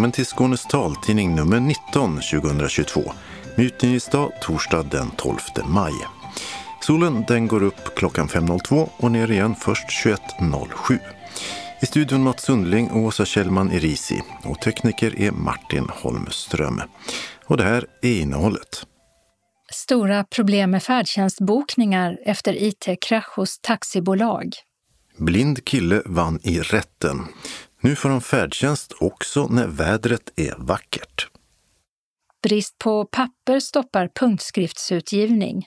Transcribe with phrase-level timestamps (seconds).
[0.00, 3.12] Välkommen till Skånes taltidning nummer 19 2022.
[3.56, 5.92] Utgivningsdag torsdag den 12 maj.
[6.80, 10.98] Solen den går upp klockan 5.02 och ner igen först 21.07.
[11.82, 16.82] I studion Mats Sundling och Åsa Kjellman Erisi och tekniker är Martin Holmström.
[17.44, 18.86] Och det här är innehållet.
[19.72, 24.54] Stora problem med färdtjänstbokningar efter IT-krasch hos taxibolag.
[25.16, 27.18] Blind kille vann i rätten.
[27.80, 31.28] Nu får han färdtjänst också när vädret är vackert.
[32.42, 35.66] Brist på papper stoppar punktskriftsutgivning.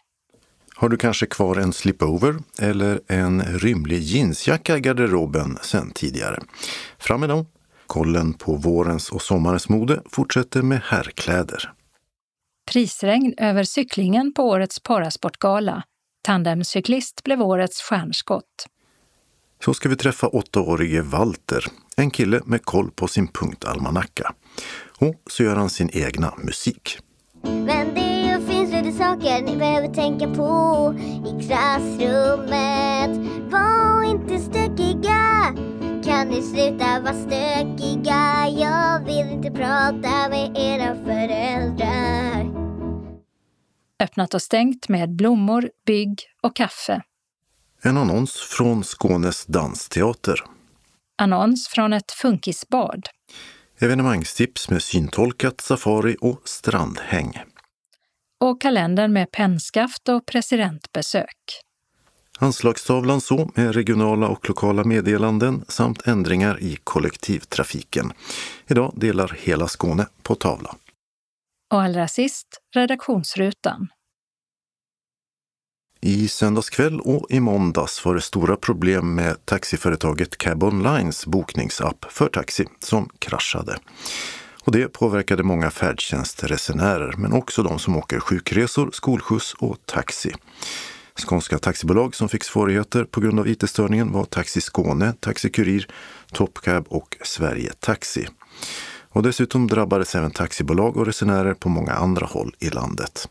[0.75, 6.39] Har du kanske kvar en slipover eller en rymlig jeansjacka i garderoben sen tidigare?
[6.99, 7.45] Fram med dem!
[7.87, 11.73] Kollen på vårens och sommarens mode fortsätter med herrkläder.
[12.71, 15.83] Prisregn över cyklingen på årets parasportgala.
[16.21, 18.67] Tandemcyklist blev årets stjärnskott.
[19.65, 21.65] Så ska vi träffa åttaårige Walter,
[21.97, 24.33] en kille med koll på sin punktalmanacka.
[24.97, 26.97] Och så gör han sin egna musik.
[27.41, 33.31] Men det finns lite saker ni behöver tänka på i klassrummet.
[33.51, 35.55] Var inte stökiga.
[36.05, 38.49] Kan ni sluta vara stökiga?
[38.49, 42.53] Jag vill inte prata med era föräldrar.
[44.03, 47.01] Öppnat och stängt med blommor, bygg och kaffe.
[47.85, 50.39] En annons från Skånes dansteater.
[51.17, 53.09] Annons från ett funkisbad.
[53.79, 57.41] Evenemangstips med syntolkat safari och strandhäng.
[58.39, 61.37] Och kalendern med pennskaft och presidentbesök.
[62.39, 68.13] Anslagstavlan så med regionala och lokala meddelanden samt ändringar i kollektivtrafiken.
[68.67, 70.75] Idag delar hela Skåne på tavla.
[71.73, 73.87] Och allra sist redaktionsrutan.
[76.05, 82.05] I söndags kväll och i måndags var det stora problem med taxiföretaget Cab Onlines bokningsapp
[82.09, 83.77] för taxi som kraschade.
[84.63, 90.31] Och det påverkade många färdtjänstresenärer men också de som åker sjukresor, skolskjuts och taxi.
[91.15, 95.87] Skånska taxibolag som fick svårigheter på grund av IT-störningen var Taxi Skåne, Taxi Kurir,
[96.31, 98.27] Topcab och Sverige Taxi.
[99.13, 103.29] Och dessutom drabbades även taxibolag och resenärer på många andra håll i landet.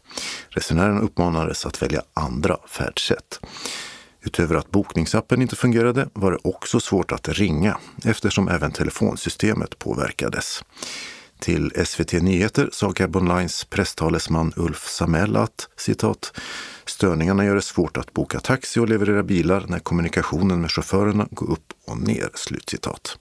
[0.48, 3.40] Resenärerna uppmanades att välja andra färdsätt.
[4.24, 10.64] Utöver att bokningsappen inte fungerade var det också svårt att ringa eftersom även telefonsystemet påverkades.
[11.38, 16.32] Till SVT Nyheter sa Gabon Lines presstalesman Ulf Samell att citat
[16.86, 21.50] Störningarna gör det svårt att boka taxi och leverera bilar när kommunikationen med chaufförerna går
[21.50, 22.30] upp och ner.
[22.34, 23.18] Slutcitat.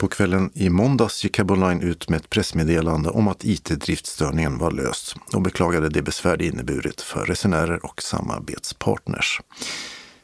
[0.00, 4.70] På kvällen i måndags gick Cab Line ut med ett pressmeddelande om att IT-driftstörningen var
[4.70, 9.40] löst och beklagade det besvär det inneburit för resenärer och samarbetspartners.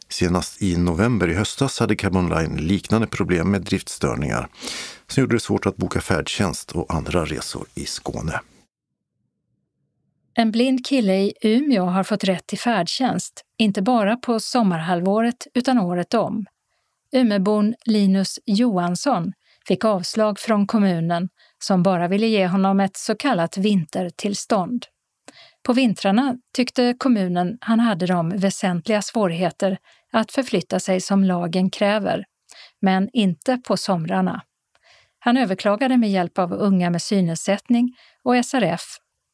[0.09, 4.49] Senast i november i höstas hade Cab Line liknande problem med driftstörningar
[5.07, 8.41] som gjorde det svårt att boka färdtjänst och andra resor i Skåne.
[10.35, 15.79] En blind kille i Umeå har fått rätt till färdtjänst, inte bara på sommarhalvåret utan
[15.79, 16.47] året om.
[17.13, 19.33] Umebon Linus Johansson
[19.69, 21.29] fick avslag från kommunen
[21.59, 24.87] som bara ville ge honom ett så kallat vintertillstånd.
[25.63, 29.79] På vintrarna tyckte kommunen han hade de väsentliga svårigheter
[30.13, 32.25] att förflytta sig som lagen kräver,
[32.81, 34.43] men inte på somrarna.
[35.19, 38.83] Han överklagade med hjälp av Unga med synnedsättning och SRF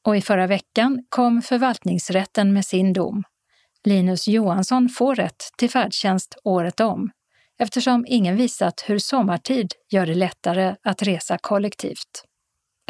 [0.06, 3.22] och i förra veckan kom förvaltningsrätten med sin dom.
[3.84, 7.10] Linus Johansson får rätt till färdtjänst året om
[7.62, 12.12] eftersom ingen visat hur sommartid gör det lättare att resa kollektivt.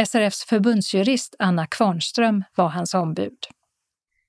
[0.07, 3.39] SRFs förbundsjurist Anna Kvarnström var hans ombud.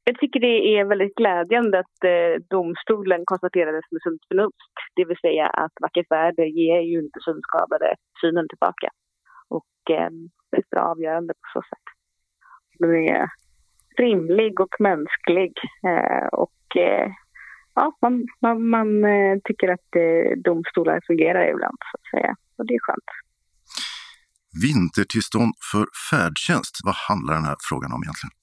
[0.03, 4.73] Jag tycker det är väldigt glädjande att eh, domstolen konstaterades med sunt förnuft.
[4.95, 8.89] Det vill säga att vackert väder ger ju inte synskadade synen tillbaka.
[9.57, 10.09] Och eh,
[10.49, 11.85] det är ett bra avgörande på så sätt.
[12.79, 13.25] Den är
[13.97, 15.53] rimlig och mänsklig
[15.87, 17.11] eh, och eh,
[17.75, 22.35] ja, man, man, man eh, tycker att eh, domstolar fungerar ibland så att säga.
[22.57, 23.09] Och det är skönt.
[24.65, 28.35] Vintertillstånd för färdtjänst, vad handlar den här frågan om egentligen?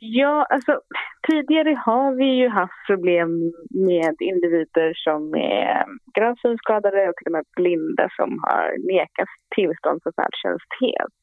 [0.00, 0.80] Ja, alltså
[1.28, 3.30] tidigare har vi ju haft problem
[3.70, 10.00] med individer som är gravt synskadade och till och med blinda som har nekats tillstånd
[10.02, 11.20] för färdtjänst helt.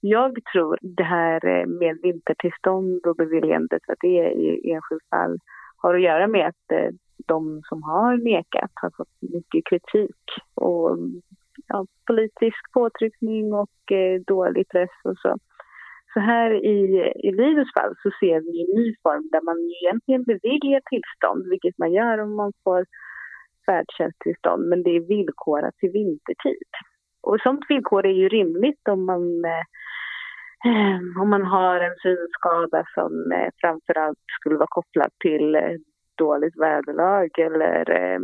[0.00, 5.38] Jag tror det här med vintertillstånd och beviljandet för det i enskilt fall
[5.84, 6.90] har att göra med att eh,
[7.26, 10.22] de som har nekat har fått mycket kritik
[10.54, 10.98] och
[11.66, 15.36] ja, politisk påtryckning och eh, dålig press och så.
[16.14, 16.78] Så här i,
[17.28, 21.78] i Linus fall så ser vi en ny form där man egentligen beviljar tillstånd, vilket
[21.78, 22.86] man gör om man får
[23.66, 26.70] färdtjänsttillstånd, men det är villkorat till vintertid.
[27.20, 29.64] Och sånt villkor är ju rimligt om man, eh,
[30.64, 35.76] Eh, om man har en synskada som eh, framförallt skulle vara kopplad till eh,
[36.18, 38.20] dåligt väderlag eller eh,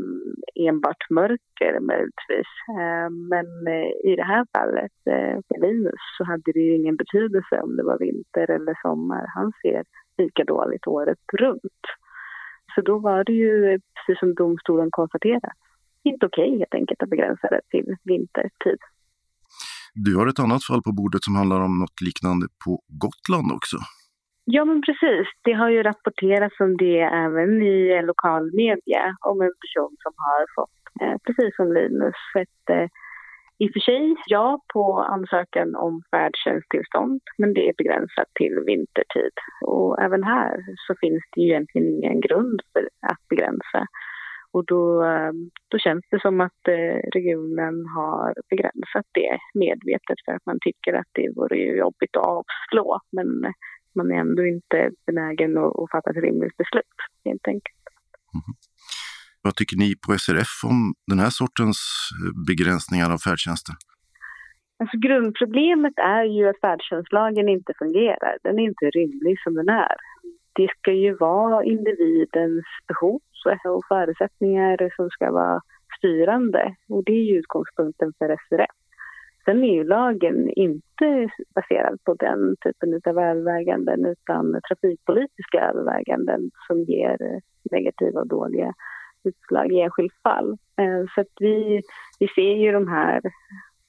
[0.54, 2.50] enbart mörker möjligtvis.
[2.68, 7.60] Eh, men eh, i det här fallet eh, Linus så hade det ju ingen betydelse
[7.60, 9.24] om det var vinter eller sommar.
[9.34, 9.84] Han ser
[10.18, 11.84] lika dåligt året runt.
[12.74, 15.50] Så då var det ju, eh, precis som domstolen konstaterade,
[16.02, 18.78] inte okej okay, helt enkelt att begränsa det till vintertid.
[19.94, 22.72] Du har ett annat fall på bordet som handlar om något liknande på
[23.04, 23.76] Gotland också.
[24.44, 25.26] Ja, men precis.
[25.44, 30.42] Det har ju rapporterats om det även i lokal media om en person som har
[30.56, 32.88] fått, eh, precis som Linus, ett eh,
[33.62, 34.84] i och för sig ja på
[35.14, 39.34] ansökan om färdtjänsttillstånd, men det är begränsat till vintertid.
[39.66, 40.54] Och även här
[40.86, 43.80] så finns det ju egentligen ingen grund för att begränsa.
[44.52, 45.32] Och då, eh,
[45.68, 50.92] då känns det som att eh, regionen har begränsat det medvetet för att man tycker
[50.92, 53.00] att det vore jobbigt att avslå.
[53.12, 53.28] Men
[53.96, 57.84] man är ändå inte benägen att, fatta ett rimligt beslut helt enkelt.
[58.34, 58.54] Mm.
[59.42, 61.80] Vad tycker ni på SRF om den här sortens
[62.18, 63.74] eh, begränsningar av färdtjänsten?
[64.80, 68.34] Alltså grundproblemet är ju att färdtjänstlagen inte fungerar.
[68.42, 69.96] Den är inte rimlig som den är.
[70.60, 73.20] Det ska ju vara individens behov
[73.64, 75.60] och förutsättningar som ska vara
[75.98, 76.74] styrande.
[76.88, 78.76] Och det är ju utgångspunkten för SRF.
[79.44, 86.82] Sen är ju lagen inte baserad på den typen av överväganden utan trafikpolitiska överväganden som
[86.82, 87.40] ger
[87.70, 88.74] negativa och dåliga
[89.24, 90.58] utslag i enskilt fall.
[90.76, 91.82] Eh, så att vi,
[92.18, 93.20] vi ser ju de här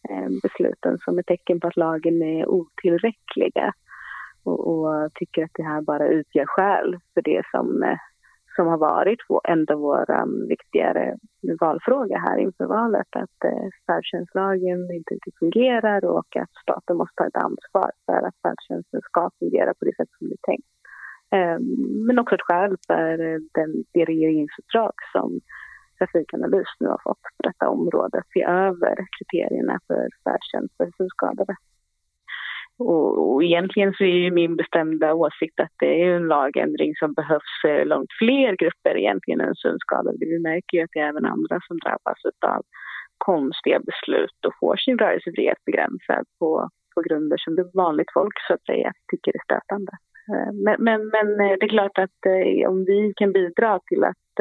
[0.09, 3.73] eh, besluten som ett tecken på att lagen är otillräckliga
[4.43, 7.97] och, och tycker att det här bara utgör skäl för det som, eh,
[8.55, 11.17] som har varit en av våra viktigare
[11.59, 17.27] valfråga här inför valet, att eh, färdtjänstlagen inte riktigt fungerar och att staten måste ta
[17.27, 20.67] ett ansvar för att färdtjänsten ska fungera på det sätt som det är tänkt.
[21.31, 23.17] Ehm, men också ett skäl för
[23.57, 25.39] den, det regeringsuppdrag som
[25.97, 31.55] Trafikanalys nu har fått på detta område, att se över kriterierna för färdtjänst för synskadade.
[32.89, 37.13] Och, och egentligen så är ju min bestämda åsikt att det är en lagändring som
[37.13, 40.17] behövs för långt fler grupper egentligen än synskadade.
[40.19, 42.19] Vi märker ju att det är även andra som drabbas
[42.55, 42.61] av
[43.17, 48.53] konstiga beslut och får sin rörelsefrihet begränsad på, på grunder som det vanligt folk så
[48.53, 49.91] att säga tycker är stötande.
[50.31, 52.21] Eh, men, men, men, eh, det är klart att
[52.71, 54.35] om vi kan bidra till att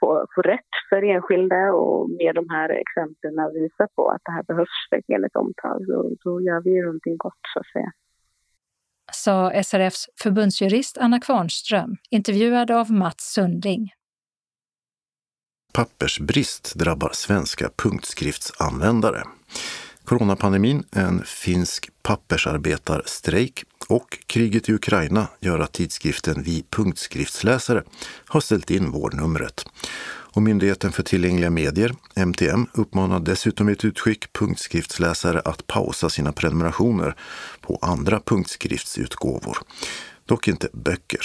[0.00, 4.42] få, få rätt för enskilda och med de här exemplen visa på att det här
[4.42, 7.92] behövs verkligen ett omtag, då, då gör vi ju någonting gott så att säga.
[9.12, 13.90] Sa SRFs förbundsjurist Anna Kvarnström, intervjuad av Mats Sundling.
[15.74, 19.22] Pappersbrist drabbar svenska punktskriftsanvändare.
[20.04, 27.82] Coronapandemin, en finsk pappersarbetarstrejk och kriget i Ukraina gör att tidskriften Vi punktskriftsläsare
[28.26, 29.64] har ställt in vårnumret.
[30.34, 36.32] Och Myndigheten för tillgängliga medier, MTM, uppmanar dessutom i ett utskick punktskriftsläsare att pausa sina
[36.32, 37.14] prenumerationer
[37.60, 39.56] på andra punktskriftsutgåvor.
[40.28, 41.24] Dock inte böcker.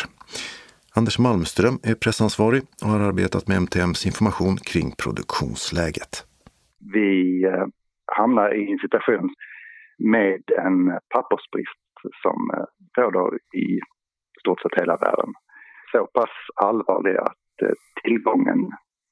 [0.95, 6.25] Anders Malmström är pressansvarig och har arbetat med MTMs information kring produktionsläget.
[6.93, 7.65] Vi eh,
[8.05, 9.29] hamnar i en situation
[9.97, 11.86] med en pappersbrist
[12.23, 12.67] som eh,
[13.01, 13.79] råder i
[14.39, 15.33] stort sett hela världen.
[15.91, 18.59] Så pass allvarlig att eh, tillgången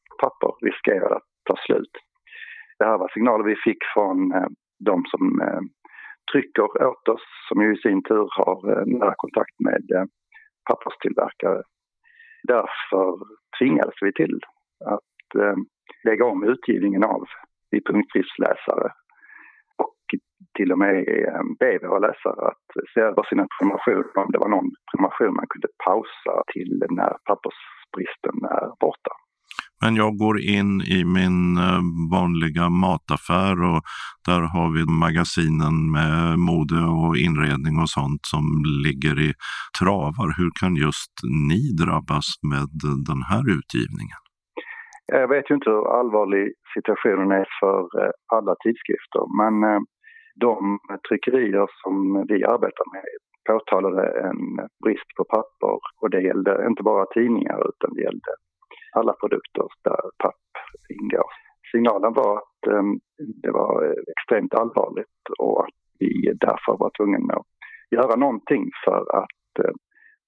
[0.10, 1.94] på papper riskerar att ta slut.
[2.80, 4.48] Det här var signaler vi fick från eh,
[4.80, 5.42] de som
[6.32, 10.10] trycker åt oss som ju i sin tur har nära kontakt med
[10.70, 11.62] papperstillverkare.
[12.44, 13.20] Därför
[13.60, 14.40] tvingades vi till
[14.86, 15.42] att
[16.04, 17.24] lägga om utgivningen av
[17.72, 18.92] i punktskriftsläsare
[20.58, 24.50] till och med eh, be våra läsare att se över sina prenumerationer om det var
[24.56, 29.14] någon prenumeration man kunde pausa till när pappersbristen är borta.
[29.82, 33.82] Men jag går in i min eh, vanliga mataffär och
[34.28, 38.46] där har vi magasinen med mode och inredning och sånt som
[38.86, 39.34] ligger i
[39.80, 40.28] travar.
[40.38, 41.14] Hur kan just
[41.50, 42.70] ni drabbas med
[43.10, 44.22] den här utgivningen?
[45.20, 49.56] Jag vet ju inte hur allvarlig situationen är för eh, alla tidskrifter men
[50.36, 53.04] de tryckerier som vi arbetar med
[53.50, 58.32] påtalade en brist på papper och det gällde inte bara tidningar utan det gällde
[58.98, 60.48] alla produkter där papp
[60.90, 61.30] ingår.
[61.72, 63.00] Signalen var att ehm,
[63.44, 67.46] det var extremt allvarligt och att vi därför var tvungna att
[67.92, 69.76] göra någonting för att eh,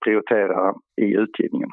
[0.05, 1.69] prioritera i utgivningen.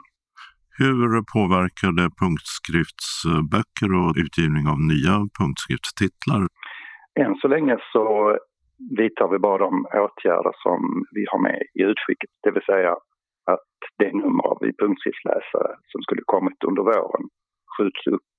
[0.79, 6.43] Hur påverkar det punktskriftsböcker och utgivning av nya punktskriftstitlar?
[7.21, 8.39] Än så länge så
[8.99, 12.93] vidtar vi bara de åtgärder som vi har med i utskicket, det vill säga
[13.45, 17.25] att det nummer av punktskriftsläsare som skulle kommit under våren
[17.77, 18.33] skjuts upp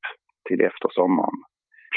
[0.48, 1.40] till efter sommaren.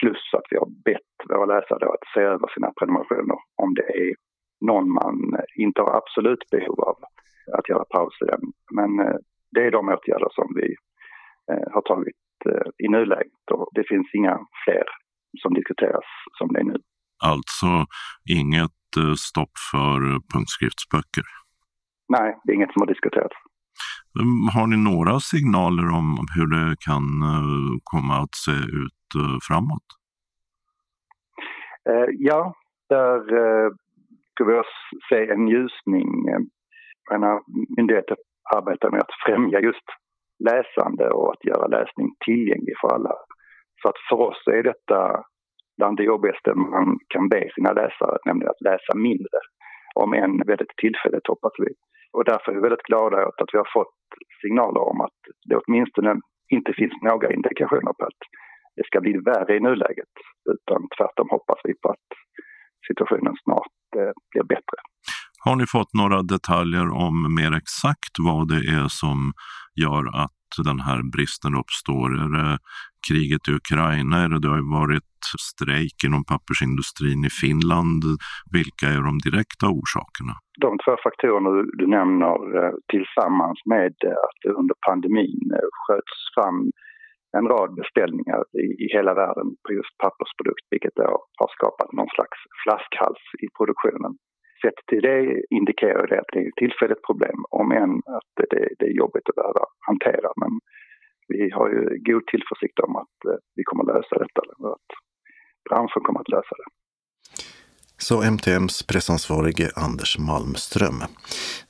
[0.01, 4.15] Plus att vi har bett våra läsare att se över sina prenumerationer om det är
[4.61, 5.17] någon man
[5.57, 6.97] inte har absolut behov av
[7.59, 8.41] att göra paus i den.
[8.75, 9.17] Men eh,
[9.51, 10.77] det är de åtgärder som vi
[11.53, 12.17] eh, har tagit
[12.47, 14.85] eh, i nuläget och det finns inga fler
[15.43, 16.05] som diskuteras
[16.39, 16.77] som det är nu.
[17.25, 17.87] Alltså
[18.39, 19.99] inget stopp för
[20.33, 21.25] punktskriftsböcker?
[22.09, 23.37] Nej, det är inget som har diskuterats.
[24.21, 27.05] Mm, har ni några signaler om hur det kan
[27.85, 29.11] komma att se ut
[29.49, 29.89] framåt?
[32.19, 32.55] Ja,
[32.89, 33.21] där
[34.31, 34.63] ska vi
[35.09, 36.09] se en ljusning
[37.11, 37.41] menar,
[37.77, 38.17] myndigheter
[38.57, 39.89] arbetar med att främja just
[40.45, 43.15] läsande och att göra läsning tillgänglig för alla.
[43.83, 45.01] Så att för oss är detta
[45.79, 49.39] bland det jobbigaste man kan be sina läsare, nämligen att läsa mindre.
[49.95, 51.71] Om än väldigt tillfälligt hoppas vi.
[52.13, 53.99] Och därför är vi väldigt glada åt att vi har fått
[54.43, 55.19] signaler om att
[55.49, 56.13] det åtminstone
[56.57, 58.23] inte finns några indikationer på att
[58.77, 60.15] det ska bli värre i nuläget.
[60.53, 62.09] Utan tvärtom hoppas vi på att
[62.89, 64.79] situationen snart eh, blir bättre.
[65.45, 69.19] Har ni fått några detaljer om mer exakt vad det är som
[69.85, 70.38] gör att
[70.69, 72.09] den här bristen uppstår?
[72.25, 72.59] Är det
[73.09, 74.17] kriget i Ukraina?
[74.25, 75.15] Är det, det har varit
[75.51, 78.03] strejk inom pappersindustrin i Finland.
[78.57, 80.35] Vilka är de direkta orsakerna?
[80.67, 81.51] De två faktorerna
[81.81, 83.93] du nämner eh, tillsammans med
[84.27, 86.59] att det under pandemin eh, sköts fram
[87.39, 91.09] en rad beställningar i, hela världen på just pappersprodukt vilket då
[91.41, 94.13] har skapat någon slags flaskhals i produktionen
[94.63, 98.69] sett till det indikerar det att det är ett tillfälligt problem, om än att det,
[98.79, 100.31] det är jobbigt att behöva hantera.
[100.43, 100.53] Men
[101.29, 104.73] vi har ju Eh, god tillförsikt om att eh, vi kommer att lösa detta, eller
[104.73, 104.91] att
[105.69, 106.69] branschen kommer att lösa det.
[108.01, 111.03] Så MTMs pressansvarige Anders Malmström.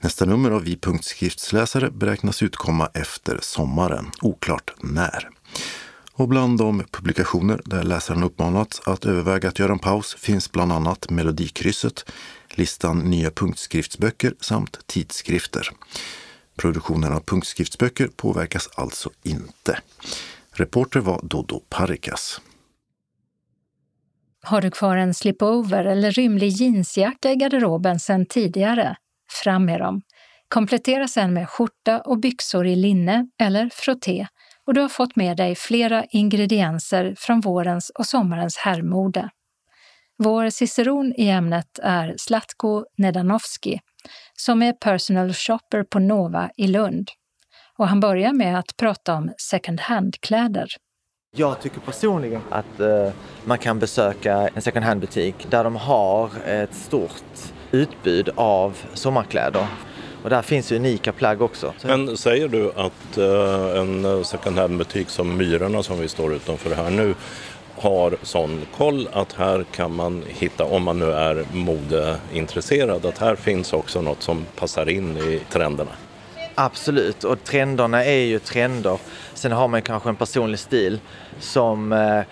[0.01, 5.29] Nästa nummer av Vi punktskriftsläsare beräknas utkomma efter sommaren, oklart när.
[6.13, 10.73] Och bland de publikationer där läsaren uppmanats att överväga att göra en paus finns bland
[10.73, 12.13] annat Melodikrysset,
[12.55, 15.69] listan nya punktskriftsböcker samt tidskrifter.
[16.59, 19.79] Produktionen av punktskriftsböcker påverkas alltså inte.
[20.53, 22.41] Reporter var Dodo Parikas.
[24.43, 28.97] Har du kvar en slipover eller rymlig jeansjacka i garderoben sedan tidigare?
[29.43, 30.03] Fram med dem!
[30.49, 34.27] Komplettera sen med skjorta och byxor i linne eller frotté
[34.67, 39.31] och du har fått med dig flera ingredienser från vårens och sommarens herrmode.
[40.19, 43.81] Vår ciceron i ämnet är Zlatko Nedanovski
[44.41, 47.09] som är personal shopper på Nova i Lund.
[47.79, 50.69] Och han börjar med att prata om second hand-kläder.
[51.37, 53.11] Jag tycker personligen att eh,
[53.45, 59.67] man kan besöka en second hand-butik där de har ett stort utbud av sommarkläder.
[60.23, 61.75] Och där finns unika plagg också.
[61.85, 66.91] Men säger du att eh, en second hand-butik som Myrorna som vi står utanför här
[66.91, 67.15] nu
[67.81, 73.37] har sån koll att här kan man hitta, om man nu är modeintresserad, att här
[73.37, 75.91] finns också något som passar in i trenderna.
[76.55, 78.99] Absolut, och trenderna är ju trender.
[79.35, 81.01] Sen har man kanske en personlig stil
[81.41, 82.23] som eh,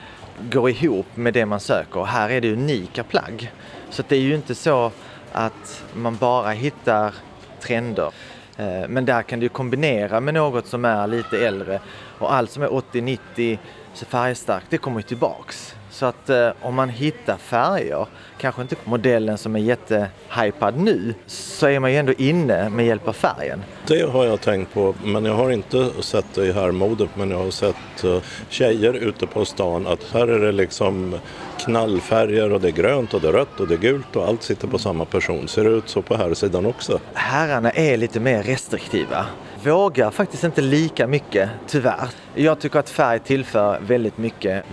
[0.50, 2.04] går ihop med det man söker.
[2.04, 3.52] Här är det unika plagg.
[3.90, 4.92] Så det är ju inte så
[5.32, 7.14] att man bara hittar
[7.60, 8.10] trender.
[8.56, 11.80] Eh, men där kan du kombinera med något som är lite äldre
[12.18, 13.58] och allt som är 80-90
[13.96, 15.74] så färgstarkt, det kommer ju tillbaks.
[15.90, 18.06] Så att eh, om man hittar färger,
[18.38, 23.08] kanske inte modellen som är jättehypad nu, så är man ju ändå inne med hjälp
[23.08, 23.62] av färgen.
[23.86, 27.38] Det har jag tänkt på, men jag har inte sett det i herrmodet, men jag
[27.38, 31.18] har sett uh, tjejer ute på stan att här är det liksom
[31.58, 34.42] knallfärger och det är grönt och det är rött och det är gult och allt
[34.42, 35.48] sitter på samma person.
[35.48, 37.00] Ser det ut så på här sidan också?
[37.14, 39.26] Herrarna är lite mer restriktiva
[39.66, 42.08] vågar faktiskt inte lika mycket, tyvärr.
[42.34, 44.64] Jag tycker att färg tillför väldigt mycket.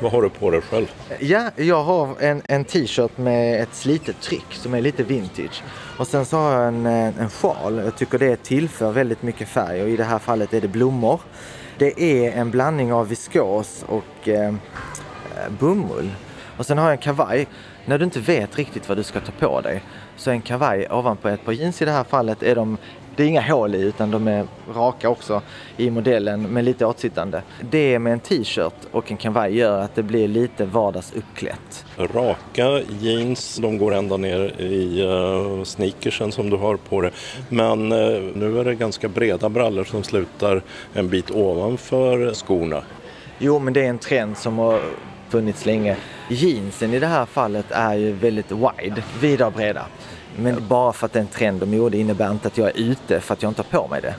[0.00, 0.92] Vad har du på dig själv?
[1.18, 5.62] Ja, jag har en, en t-shirt med ett slitet tryck som är lite vintage.
[5.98, 7.78] Och sen så har jag en, en sjal.
[7.84, 11.20] Jag tycker det tillför väldigt mycket färg och i det här fallet är det blommor.
[11.78, 14.54] Det är en blandning av viskos och eh,
[15.48, 16.10] bomull.
[16.56, 17.46] Och sen har jag en kavaj.
[17.86, 19.82] När du inte vet riktigt vad du ska ta på dig
[20.16, 22.78] så en kavaj ovanpå ett par jeans i det här fallet är de
[23.20, 25.42] det är inga hål i utan de är raka också
[25.76, 27.42] i modellen med lite åtsittande.
[27.70, 31.84] Det med en t-shirt och en kavaj gör att det blir lite vardagsuppklätt.
[31.96, 37.10] Raka jeans, de går ända ner i uh, sneakersen som du har på dig.
[37.48, 40.62] Men uh, nu är det ganska breda brallor som slutar
[40.94, 42.82] en bit ovanför skorna.
[43.38, 44.80] Jo, men det är en trend som har
[45.28, 45.96] funnits länge.
[46.28, 49.86] Jeansen i det här fallet är ju väldigt wide, vida och breda.
[50.40, 52.80] Men bara för att det är en trend och mode innebär inte att jag är
[52.80, 54.14] ute för att jag inte har på mig det.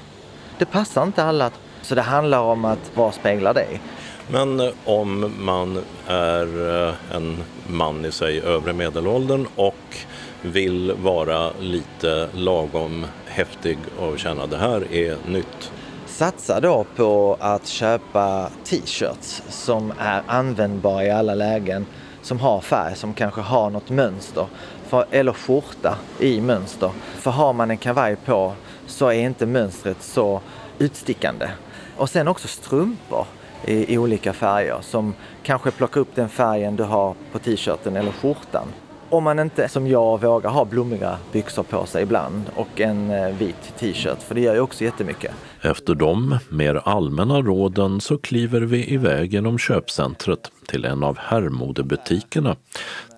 [0.57, 1.51] Det passar inte alla.
[1.81, 3.79] Så det handlar om att vad speglar det?
[4.27, 7.37] Men eh, om man är eh, en
[7.67, 9.97] man i sig övre medelåldern och
[10.41, 15.71] vill vara lite lagom häftig och känna det här är nytt.
[16.05, 21.85] Satsa då på att köpa t-shirts som är användbara i alla lägen,
[22.21, 24.45] som har färg, som kanske har något mönster.
[24.91, 26.91] För, eller skjorta i mönster.
[27.15, 28.53] För har man en kavaj på
[28.87, 30.41] så är inte mönstret så
[30.79, 31.49] utstickande.
[31.97, 33.25] Och sen också strumpor
[33.65, 38.11] i, i olika färger som kanske plockar upp den färgen du har på t-shirten eller
[38.11, 38.67] skjortan.
[39.11, 43.35] Om man inte som jag vågar ha blommiga byxor på sig ibland och en eh,
[43.35, 45.31] vit t-shirt, för det gör ju också jättemycket.
[45.61, 52.55] Efter de mer allmänna råden så kliver vi iväg genom köpcentret till en av herrmodebutikerna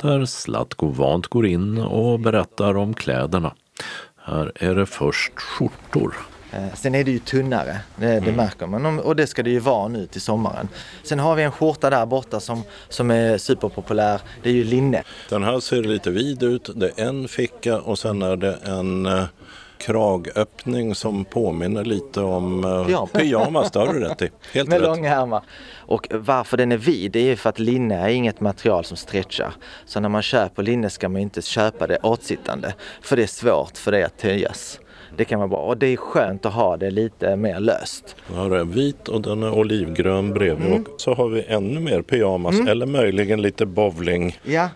[0.01, 3.53] där Zlatko vant går in och berättar om kläderna.
[4.23, 6.32] Här är det först skjortor.
[6.53, 8.35] Eh, sen är det ju tunnare, det, det mm.
[8.35, 10.69] märker man och det ska det ju vara nu till sommaren.
[11.03, 15.03] Sen har vi en skjorta där borta som, som är superpopulär, det är ju linne.
[15.29, 19.05] Den här ser lite vid ut, det är en ficka och sen är det en
[19.05, 19.23] eh,
[19.77, 23.07] kragöppning som påminner lite om uh, ja.
[23.13, 24.29] pyjamas, det har du rätt i.
[24.53, 24.87] Helt Med rätt.
[24.87, 25.43] långa ärmar.
[25.77, 29.53] Och varför den är vid, det är för att linne är inget material som stretchar.
[29.85, 33.77] Så när man köper linne ska man inte köpa det åtsittande, för det är svårt
[33.77, 34.79] för det att töjas.
[35.17, 38.15] Det kan vara bra och det är skönt att ha det lite mer löst.
[38.35, 40.81] Ja, den är vit och den är olivgrön bredvid mm.
[40.81, 42.67] och så har vi ännu mer pyjamas mm.
[42.67, 44.39] eller möjligen lite bowling.
[44.43, 44.69] Ja,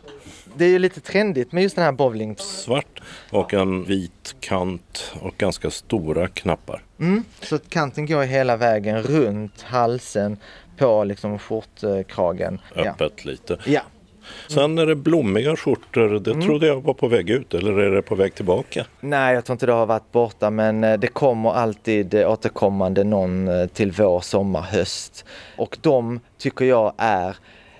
[0.55, 2.35] det är ju lite trendigt med just den här bowling.
[2.37, 6.83] Svart och en vit kant och ganska stora knappar.
[6.99, 10.37] Mm, så att kanten går hela vägen runt halsen
[10.77, 12.61] på liksom skjortkragen.
[12.75, 13.31] Öppet ja.
[13.31, 13.57] lite.
[13.65, 13.81] Ja.
[14.47, 16.19] Sen är det blommiga skjortor.
[16.19, 16.45] Det mm.
[16.45, 18.85] trodde jag var på väg ut eller är det på väg tillbaka?
[18.99, 23.03] Nej, jag tror inte det har varit borta men eh, det kommer alltid eh, återkommande
[23.03, 25.25] någon eh, till vår, sommar, höst.
[25.57, 27.35] Och de tycker jag är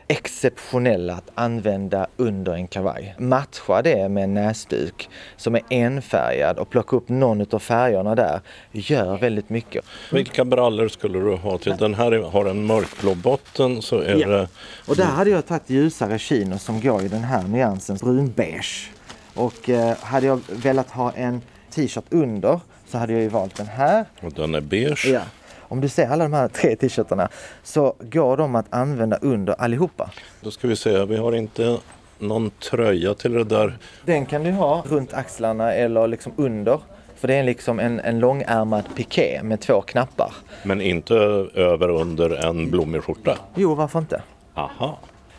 [0.08, 3.16] exceptionella att använda under en kavaj.
[3.18, 8.42] Matcha det med en näsduk som är enfärgad och plocka upp någon av färgerna där
[8.72, 9.86] gör väldigt mycket.
[10.12, 11.78] Vilka brallor skulle du ha till?
[11.78, 14.28] Den här har en mörkblå botten så är ja.
[14.28, 14.48] det...
[14.88, 18.90] Och där hade jag tagit ljusare chinos som går i den här nyansen brunbeige.
[19.34, 23.68] Och eh, hade jag velat ha en t-shirt under så hade jag ju valt den
[23.68, 24.06] här.
[24.22, 25.06] Och den är beige.
[25.06, 25.22] Ja.
[25.68, 27.30] Om du ser alla de här tre t-shirtarna
[27.64, 30.12] så går de att använda under allihopa.
[30.42, 31.78] Då ska vi se, vi har inte
[32.20, 33.78] någon tröja till det där.
[34.06, 36.80] Den kan du ha runt axlarna eller liksom under.
[37.16, 40.34] För det är liksom en, en långärmad piké med två knappar.
[40.64, 41.16] Men inte
[41.54, 43.38] över under en blommig skjorta?
[43.56, 44.22] Jo, varför inte?
[44.54, 44.98] Aha.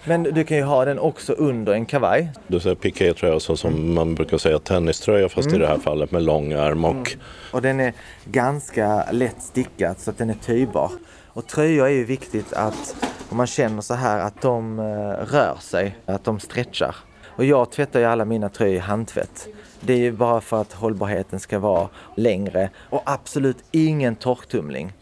[0.08, 2.32] Men du kan ju ha den också under en kavaj.
[2.46, 5.60] Du säger pikétröja så som man brukar säga tenniströja fast mm.
[5.60, 6.90] i det här fallet med lång ärm och...
[6.90, 7.20] Mm.
[7.52, 7.92] Och den är
[8.24, 10.90] ganska lätt stickad så att den är töjbar.
[11.26, 12.96] Och tröjor är ju viktigt att
[13.30, 14.84] om man känner så här att de eh,
[15.32, 16.96] rör sig, att de stretchar.
[17.26, 19.48] Och jag tvättar ju alla mina tröjor i handtvätt.
[19.80, 24.92] Det är ju bara för att hållbarheten ska vara längre och absolut ingen torktumling.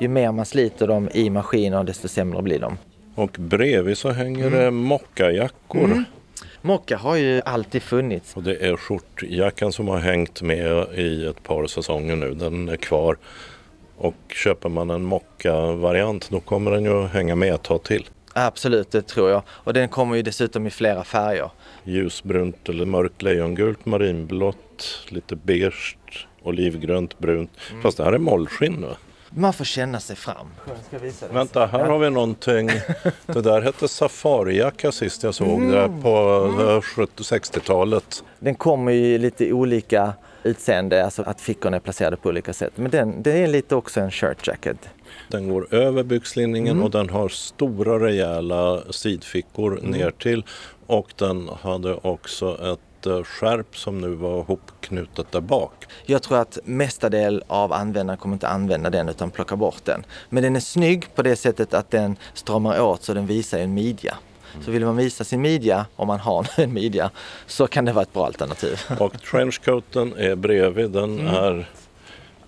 [0.00, 2.78] Ju mer man sliter dem i maskiner desto sämre blir de.
[3.16, 4.74] Och bredvid så hänger det mm.
[4.74, 5.84] mockajackor.
[5.84, 6.04] Mm.
[6.62, 8.36] Mocka har ju alltid funnits.
[8.36, 12.34] Och det är skjortjackan som har hängt med i ett par säsonger nu.
[12.34, 13.16] Den är kvar.
[13.96, 18.08] Och köper man en mocka-variant då kommer den ju hänga med ett tag till.
[18.32, 19.42] Absolut, det tror jag.
[19.48, 21.50] Och den kommer ju dessutom i flera färger.
[21.84, 25.96] Ljusbrunt eller mörkt lejongult, marinblått, lite beige,
[26.42, 27.50] olivgrönt, brunt.
[27.70, 27.82] Mm.
[27.82, 28.94] Fast det här är mollskinn nu.
[29.30, 30.46] Man får känna sig fram.
[31.30, 32.70] Vänta, här har vi någonting.
[33.26, 35.70] Det där hette safarijacka sist jag såg mm.
[35.70, 36.10] det på
[37.22, 38.22] 60-talet.
[38.22, 38.32] Mm.
[38.38, 40.12] Den kommer i lite olika
[40.42, 42.72] utseende, alltså att fickorna är placerade på olika sätt.
[42.74, 44.76] Men den, det är lite också en shirt jacket.
[45.30, 46.84] Den går över byxlinningen mm.
[46.84, 49.90] och den har stora rejäla sidfickor mm.
[49.90, 50.44] ner till
[50.86, 52.80] och den hade också ett
[53.24, 55.84] skärp som nu var hopknutet där bak.
[56.06, 60.04] Jag tror att mestadel av användarna kommer inte använda den utan plocka bort den.
[60.28, 63.74] Men den är snygg på det sättet att den stramar åt så den visar en
[63.74, 64.16] midja.
[64.64, 67.10] Så vill man visa sin midja, om man har en midja,
[67.46, 68.80] så kan det vara ett bra alternativ.
[68.98, 71.34] Och trenchcoaten är bredvid, den mm.
[71.34, 71.68] är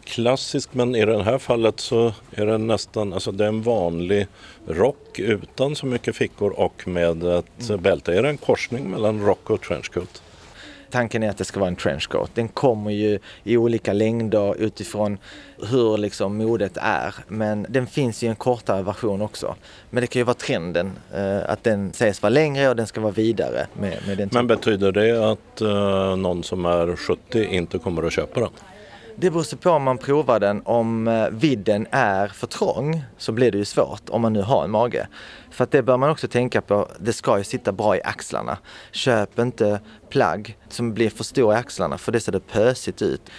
[0.05, 4.27] klassisk men i det här fallet så är den nästan, alltså det är en vanlig
[4.67, 7.83] rock utan så mycket fickor och med ett mm.
[7.83, 8.15] bälte.
[8.15, 10.23] Är det en korsning mellan rock och trenchcoat?
[10.91, 12.31] Tanken är att det ska vara en trenchcoat.
[12.35, 15.19] Den kommer ju i olika längder utifrån
[15.71, 17.15] hur liksom modet är.
[17.29, 19.55] Men den finns i en kortare version också.
[19.91, 23.01] Men det kan ju vara trenden eh, att den sägs vara längre och den ska
[23.01, 23.67] vara vidare.
[23.73, 28.13] Med, med den Men betyder det att uh, någon som är 70 inte kommer att
[28.13, 28.51] köpa den?
[29.21, 30.63] Det beror på om man provar den.
[30.65, 34.65] Om eh, vidden är för trång så blir det ju svårt om man nu har
[34.65, 35.09] en mage.
[35.51, 36.89] För att det bör man också tänka på.
[36.99, 38.59] Det ska ju sitta bra i axlarna.
[38.93, 43.31] Köp inte plagg som blir för stora i axlarna för det ser det pösigt ut.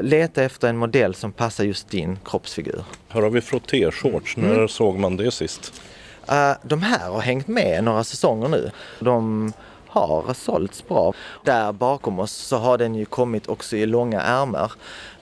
[0.00, 2.84] Leta efter en modell som passar just din kroppsfigur.
[3.08, 4.36] Här har vi frottéshorts.
[4.36, 4.50] Mm.
[4.50, 5.82] När såg man det sist?
[6.30, 8.70] Uh, de här har hängt med några säsonger nu.
[9.00, 9.52] De
[9.94, 11.12] har sålts bra.
[11.44, 14.72] Där bakom oss så har den ju kommit också i långa ärmar.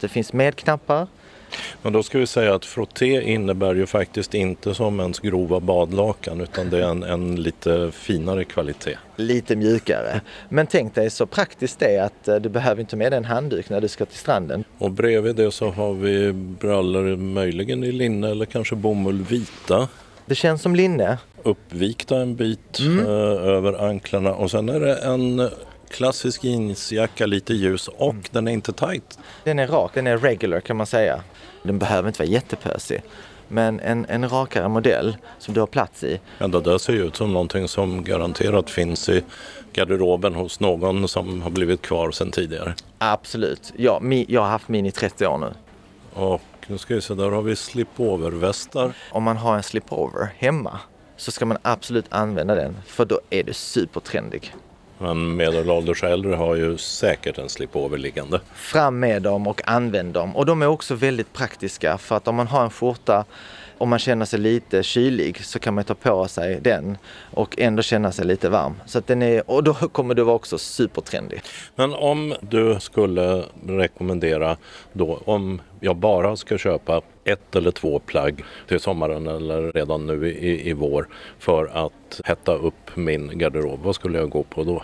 [0.01, 1.07] Det finns medknappar.
[1.83, 6.41] Men då ska vi säga att frotté innebär ju faktiskt inte som ens grova badlakan
[6.41, 8.97] utan det är en, en lite finare kvalitet.
[9.17, 10.21] Lite mjukare.
[10.49, 13.25] Men tänk dig så praktiskt det är att eh, du behöver inte med dig en
[13.25, 14.65] handduk när du ska till stranden.
[14.79, 19.89] Och bredvid det så har vi brallor möjligen i linne eller kanske bomull vita.
[20.27, 21.19] Det känns som linne.
[21.43, 22.99] Uppvikta en bit mm.
[22.99, 25.51] eh, över anklarna och sen är det en
[25.91, 28.23] klassisk jeansjacka, lite ljus och mm.
[28.31, 29.19] den är inte tight.
[29.45, 31.23] Den är rak, den är regular kan man säga.
[31.63, 33.03] Den behöver inte vara jättepösig.
[33.49, 36.21] Men en, en rakare modell som du har plats i.
[36.39, 39.23] Ja, det där ser ju ut som någonting som garanterat finns i
[39.73, 42.75] garderoben hos någon som har blivit kvar sedan tidigare.
[42.99, 43.73] Absolut.
[43.77, 45.53] Ja, mi, jag har haft min i 30 år nu.
[46.15, 48.93] Och nu ska vi se, där har vi slipover-västar.
[49.11, 50.81] Om man har en slipover hemma
[51.17, 54.55] så ska man absolut använda den för då är du supertrendig.
[55.03, 58.41] Men medelålders äldre har ju säkert en slipover liggande.
[58.55, 60.37] Fram med dem och använd dem.
[60.37, 63.25] Och de är också väldigt praktiska för att om man har en skjorta
[63.83, 66.99] om man känner sig lite kylig så kan man ta på sig den
[67.35, 68.75] och ändå känna sig lite varm.
[68.87, 71.43] Så att den är, och då kommer du vara också supertrendig.
[71.77, 74.57] Men om du skulle rekommendera
[74.93, 80.29] då, om jag bara ska köpa ett eller två plagg till sommaren eller redan nu
[80.29, 81.09] i, i vår
[81.39, 84.83] för att hetta upp min garderob, vad skulle jag gå på då?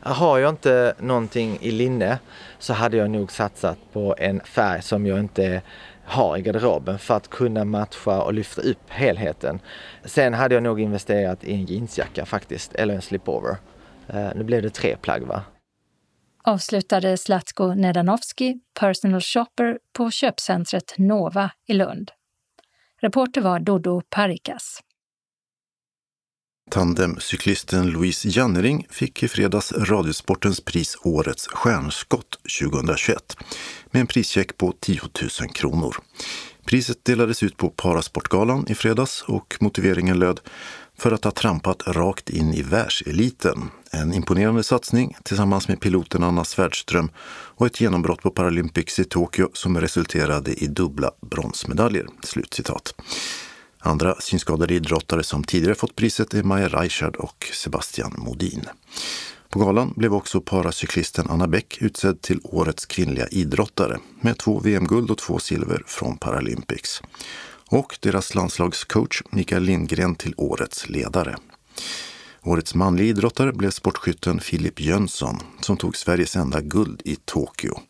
[0.00, 2.18] Har jag inte någonting i linne
[2.58, 5.62] så hade jag nog satsat på en färg som jag inte
[6.04, 9.60] har i garderoben för att kunna matcha och lyfta upp helheten.
[10.04, 13.56] Sen hade jag nog investerat i en jeansjacka faktiskt, eller en slipover.
[14.08, 15.42] Eh, nu blev det tre plagg va?
[16.44, 22.10] Avslutade Zlatko Nedanovski, personal shopper på köpcentret Nova i Lund.
[23.02, 24.80] Reporter var Dodo Parikas.
[26.70, 33.36] Tandemcyklisten Louise Jannering fick i fredags Radiosportens pris Årets stjärnskott 2021
[33.90, 35.00] med en prischeck på 10
[35.40, 35.96] 000 kronor.
[36.64, 40.40] Priset delades ut på Parasportgalan i fredags och motiveringen löd
[41.00, 43.70] för att ha trampat rakt in i världseliten.
[43.90, 49.48] En imponerande satsning tillsammans med piloten Anna Svärdström och ett genombrott på Paralympics i Tokyo
[49.52, 52.06] som resulterade i dubbla bronsmedaljer.
[52.22, 52.94] Slutcitat.
[53.78, 58.64] Andra synskadade idrottare som tidigare fått priset är Maja Reichard och Sebastian Modin.
[59.50, 65.10] På galan blev också paracyklisten Anna Bäck utsedd till årets kvinnliga idrottare med två VM-guld
[65.10, 67.02] och två silver från Paralympics.
[67.72, 71.36] Och deras landslagscoach Mikael Lindgren till årets ledare.
[72.42, 77.80] Årets manliga idrottare blev sportskytten Filip Jönsson som tog Sveriges enda guld i Tokyo.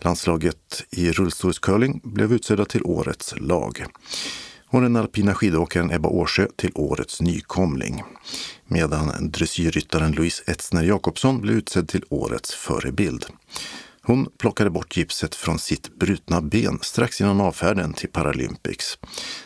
[0.00, 3.84] Landslaget i rullstolscurling blev utsedda till årets lag
[4.66, 8.02] och den alpina skidåkaren Ebba Årsjö till årets nykomling.
[8.66, 13.26] Medan dressyrryttaren Louise Etzner Jakobsson blev utsedd till årets förebild.
[14.08, 18.98] Hon plockade bort gipset från sitt brutna ben strax innan avfärden till Paralympics,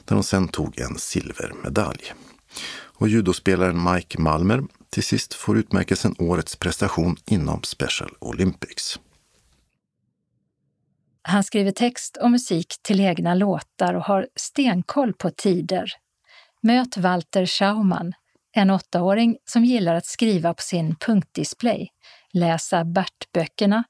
[0.05, 2.13] där hon sen tog en silvermedalj.
[2.75, 9.01] Och judospelaren Mike Malmer till sist får utmärkelsen Årets prestation inom Special Olympics.
[11.23, 15.93] Han skriver text och musik till egna låtar och har stenkoll på tider.
[16.63, 18.13] Möt Walter Schaumann,
[18.53, 21.89] en åttaåring som gillar att skriva på sin punktdisplay,
[22.33, 23.85] läsa Bert-böckerna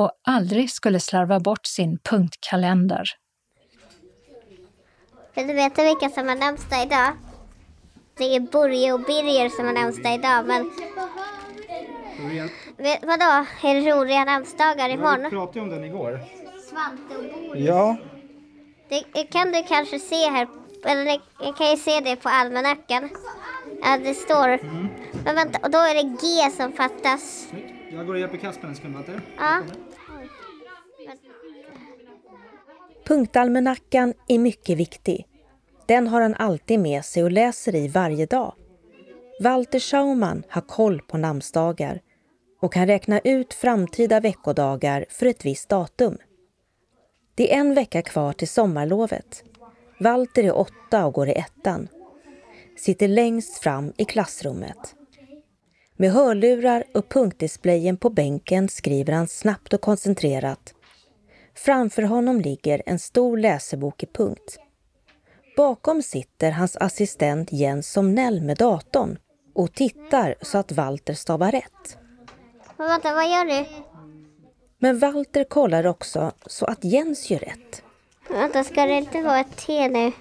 [0.00, 3.10] och aldrig skulle slarva bort sin punktkalender.
[5.34, 7.12] Vill du veta vilka som har namnsdag idag?
[8.18, 10.70] Det är Borje och Birger som har namnsdag idag, men...
[13.02, 13.46] Vadå?
[13.62, 15.22] Är det roliga namnsdagar imorgon?
[15.22, 16.20] Vi pratade om den igår.
[16.68, 17.64] Svante och Boris.
[17.66, 17.96] Ja.
[18.88, 20.48] Det kan du kanske se här.
[20.84, 23.10] Eller jag kan ju se det på almanackan.
[23.82, 24.48] Ja, det står.
[24.48, 24.88] Mm.
[25.24, 27.48] Men vänta, och då är det G som fattas.
[27.92, 29.20] Jag går och hjälper Kasper en sekund, Matte.
[29.36, 29.62] Ja.
[33.10, 35.26] Punktalmanackan är mycket viktig.
[35.86, 38.54] Den har han alltid med sig och läser i varje dag.
[39.40, 42.00] Walter Schaumann har koll på namnsdagar
[42.60, 46.18] och kan räkna ut framtida veckodagar för ett visst datum.
[47.34, 49.44] Det är en vecka kvar till sommarlovet.
[50.00, 51.88] Walter är åtta och går i ettan.
[52.76, 54.94] Sitter längst fram i klassrummet.
[55.96, 60.74] Med hörlurar och punktdisplayen på bänken skriver han snabbt och koncentrerat.
[61.64, 64.58] Framför honom ligger en stor läsebok i punkt.
[65.56, 69.18] Bakom sitter hans assistent Jens Somnell med datorn
[69.54, 71.98] och tittar så att Walter stavar rätt.
[72.76, 73.64] Men vänta, vad gör du?
[74.78, 77.82] Men Walter kollar också så att Jens gör rätt.
[78.30, 80.12] Vänta, ska det inte vara ett T nu?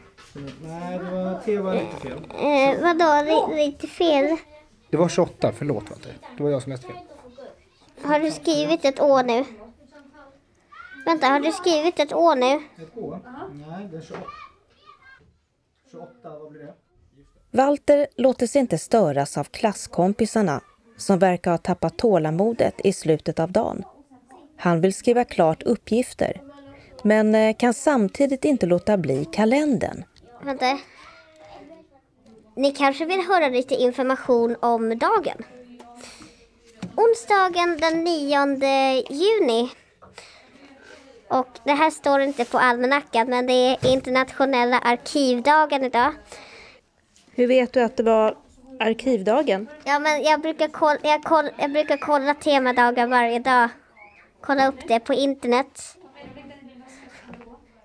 [0.64, 2.12] Nej, det var, T var lite fel.
[2.40, 4.38] Eh, vadå, Ri- lite fel?
[4.90, 6.18] Det var 28, förlåt Walter.
[6.38, 6.96] Det var jag som läste fel.
[8.04, 9.46] Har du skrivit ett Å nu?
[11.10, 12.54] Vänta, har du skrivit ett Å nu?
[12.54, 13.20] Ett Å?
[13.54, 14.24] Nej, det är 28.
[15.92, 16.74] 28, vad blir det?
[17.52, 20.62] Walter låter sig inte störas av klasskompisarna
[20.98, 23.84] som verkar ha tappat tålamodet i slutet av dagen.
[24.58, 26.42] Han vill skriva klart uppgifter
[27.04, 30.04] men eh, kan samtidigt inte låta bli kalendern.
[30.44, 30.80] Vänta.
[32.56, 35.44] Ni kanske vill höra lite information om dagen?
[36.96, 39.70] Onsdagen den 9 juni.
[41.30, 46.14] Och det här står inte på almanackan men det är internationella arkivdagen idag.
[47.32, 48.38] Hur vet du att det var
[48.80, 49.68] arkivdagen?
[49.84, 53.70] Ja men jag brukar, kolla, jag, koll, jag brukar kolla temadagar varje dag.
[54.42, 55.96] Kolla upp det på internet.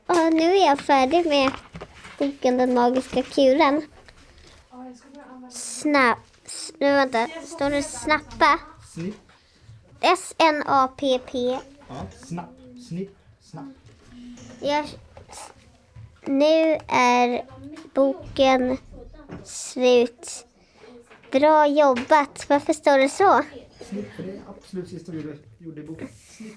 [0.07, 1.51] Och nu är jag färdig med
[2.19, 3.83] boken Den magiska kuren.
[5.51, 6.19] Snap...
[6.47, 8.59] s- Nu vänta, står det snappa?
[8.95, 9.15] Snipp.
[10.01, 11.59] S-N-A-P-P.
[11.89, 11.95] Ja,
[12.27, 12.51] snapp.
[12.89, 13.11] Snipp.
[13.55, 13.65] Snapp.
[14.61, 14.87] Jag...
[16.25, 17.45] Nu är
[17.95, 18.79] boken
[19.45, 20.47] slut.
[21.31, 22.47] Bra jobbat.
[22.49, 23.43] Varför står det så?
[23.89, 26.09] Snipp, för det är absolut sista vi gjorde, i boken.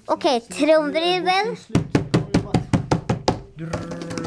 [0.04, 1.56] Okej, trumvirvel.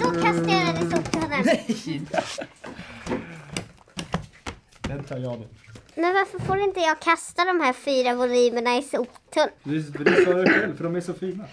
[0.01, 1.43] Då kastar jag den i soptunnan.
[4.81, 5.45] Den tar jag då.
[5.95, 9.49] Men varför får inte jag kasta de här fyra volymerna i soptunnan?
[9.63, 11.45] Du, du sa det själv, för de är så fina.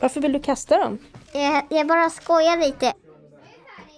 [0.00, 0.98] Varför vill du kasta dem?
[1.32, 2.92] Jag, jag bara skojar lite.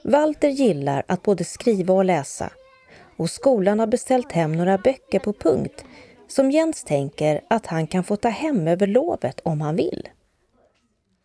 [0.05, 2.51] Walter gillar att både skriva och läsa
[3.17, 5.85] och skolan har beställt hem några böcker på punkt
[6.29, 10.09] som Jens tänker att han kan få ta hem över lovet om han vill.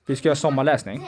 [0.08, 1.02] Vi ska göra sommarläsning.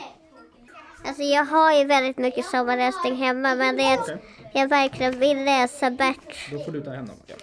[1.06, 4.10] Alltså jag har ju väldigt mycket sommarläsning hemma men det är att
[4.54, 6.52] jag verkligen vill läsa Bert.
[6.52, 7.16] Då får du ta hem dem.
[7.28, 7.36] Ja.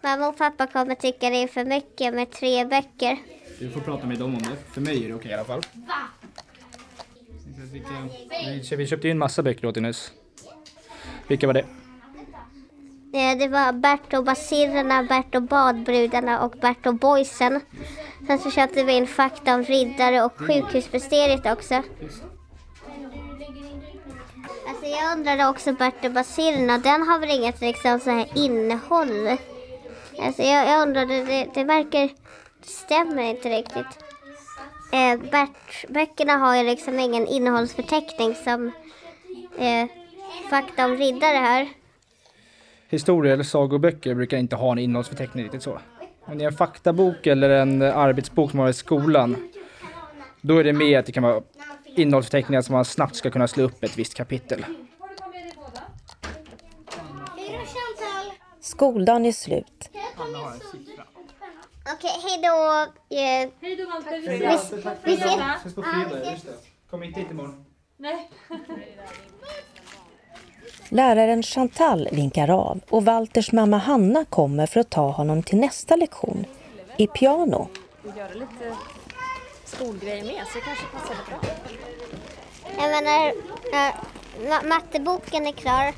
[0.00, 3.18] Mamma och pappa kommer tycka det är för mycket med tre böcker.
[3.60, 4.56] Du får prata med dem om det.
[4.72, 5.60] För mig är det okej i alla fall.
[7.72, 7.88] Vilka,
[8.70, 10.12] vi, vi köpte ju en massa böcker åt dig nyss.
[11.28, 11.64] Vilka var det?
[13.38, 17.60] Det var Bert och basirerna, Bert och badbrudarna och Bert och boysen.
[18.26, 21.74] Sen så köpte vi in fakta om riddare och sjukhusmysteriet också.
[24.68, 29.28] Alltså jag undrade också Bert och basirerna, den har väl inget liksom så här innehåll?
[30.18, 32.10] Alltså jag, jag undrade, det, det verkar,
[32.64, 34.04] stämmer inte riktigt.
[34.92, 38.72] Eh, Bert-böckerna har ju liksom ingen innehållsförteckning som
[39.58, 39.86] eh,
[40.50, 41.68] fakta om riddare har.
[42.88, 45.78] Historie eller sagoböcker brukar inte ha en innehållsförteckning riktigt så.
[46.24, 49.50] Om det är en faktabok eller en arbetsbok som man har i skolan,
[50.40, 51.42] då är det mer att det kan vara
[51.84, 54.64] innehållsförteckningar som man snabbt ska kunna slå upp ett visst kapitel.
[58.60, 59.90] Skoldagen är slut.
[61.94, 62.86] Okej, hej då.
[63.16, 64.20] Eh, Hej då Walter.
[64.20, 64.72] Vi, vi ses.
[65.60, 66.52] Ses på fredag, just det.
[66.90, 67.64] Kom inte hit imorgon.
[67.96, 68.30] Nej.
[70.88, 75.96] Läraren Chantal vinkar av och Walters mamma Hanna kommer för att ta honom till nästa
[75.96, 76.46] lektion
[76.96, 77.68] i piano.
[78.16, 78.76] göra lite
[79.64, 81.38] skolgrejer med så det kanske passar bra.
[82.78, 83.26] Jag menar,
[83.72, 83.94] eh,
[84.50, 85.94] ma- matteboken är klar.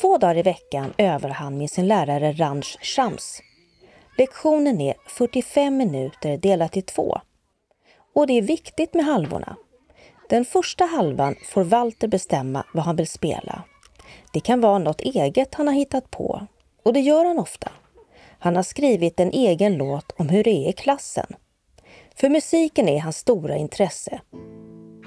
[0.00, 3.40] Två dagar i veckan övar han med sin lärare Ranch Shams.
[4.18, 7.20] Lektionen är 45 minuter delat i två.
[8.14, 9.56] Och det är viktigt med halvorna.
[10.28, 13.62] Den första halvan får Walter bestämma vad han vill spela.
[14.32, 16.46] Det kan vara något eget han har hittat på.
[16.82, 17.70] Och det gör han ofta.
[18.38, 21.26] Han har skrivit en egen låt om hur det är i klassen.
[22.14, 24.20] För musiken är hans stora intresse.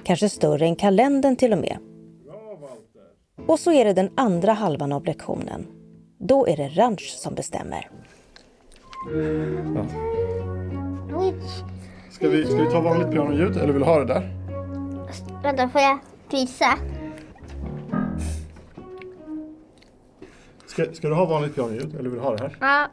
[0.03, 1.77] Kanske större än kalendern till och med.
[3.47, 5.67] Och så är det den andra halvan av lektionen.
[6.19, 7.89] Då är det Ranch som bestämmer.
[12.11, 14.29] Ska vi, ska vi ta vanligt pianoljud eller vill du ha det där?
[15.43, 15.99] Vänta, får jag
[16.31, 16.65] visa?
[20.65, 22.57] Ska, ska du ha vanligt pianoljud eller vill du ha det här?
[22.59, 22.87] Ja,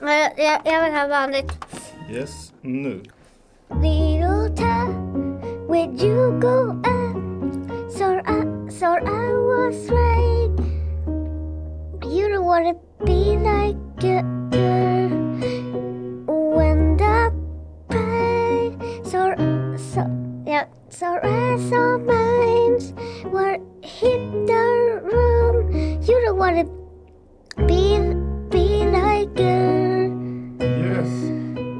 [0.00, 1.52] Men jag, jag vill ha vanligt.
[2.10, 3.02] Yes, nu.
[3.68, 6.86] Little time where you go up
[7.92, 10.50] So I, so I was right
[12.12, 14.89] You don't wanna be like a girl
[19.10, 19.34] So,
[19.76, 20.00] so,
[20.46, 22.94] yeah So I saw minds
[23.24, 25.72] were hit the room
[26.06, 26.64] You don't wanna
[27.66, 27.98] be,
[28.50, 30.12] be like girl
[30.60, 31.30] Yes.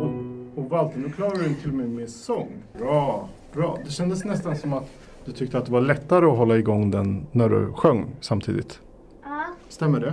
[0.00, 2.48] Och, och Walter, nu klarar du till och med med sång.
[2.78, 3.78] Bra, bra.
[3.84, 4.90] Det kändes nästan som att
[5.24, 8.80] du tyckte att det var lättare att hålla igång den när du sjöng samtidigt.
[9.24, 9.44] Ja.
[9.68, 10.12] Stämmer det?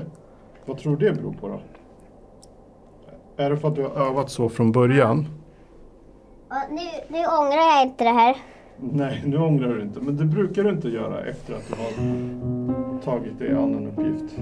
[0.65, 1.62] Vad tror du det beror på då?
[3.43, 5.25] Är det för att du har övat så från början?
[6.49, 8.36] Nu, nu ångrar jag inte det här.
[8.79, 9.99] Nej, nu ångrar du inte.
[9.99, 14.33] Men det brukar du inte göra efter att du har tagit dig an en uppgift.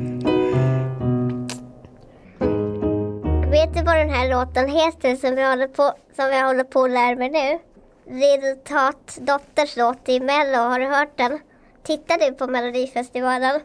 [3.51, 6.83] Vet du vad den här låten heter som vi håller på, som jag håller på
[6.83, 7.59] att lära mig nu?
[8.07, 10.57] Resultat Dotters låt i Mello.
[10.57, 11.39] Har du hört den?
[11.83, 13.59] Tittar du på Melodifestivalen?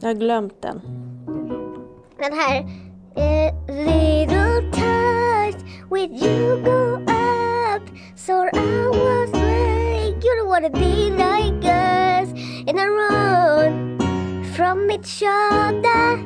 [0.00, 0.80] Jag har glömt den.
[2.18, 2.58] Den här.
[3.16, 7.17] Eh, little touch with you go
[8.28, 12.28] So I was like you don't wanna be like us.
[12.68, 16.18] And I run from each other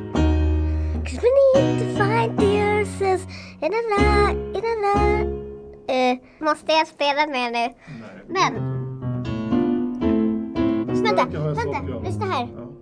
[1.05, 3.25] Cause we need to find the answers.
[3.61, 5.27] In a lot, in a lot
[5.87, 7.73] eh, Måste jag spela med nu?
[8.27, 8.53] Men.
[11.03, 12.47] Vänta, vänta, lyssna här.
[12.47, 12.72] Varför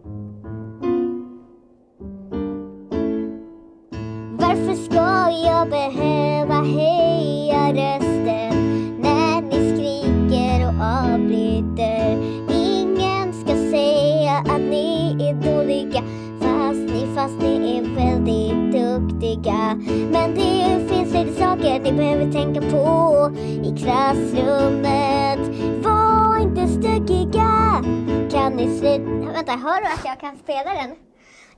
[20.22, 23.32] Men det finns lite saker ni behöver tänka på
[23.64, 25.40] i klassrummet.
[25.86, 27.84] Var inte stökiga!
[28.32, 29.32] Kan ni sluta...
[29.34, 30.96] Vänta, hör du att jag kan spela den?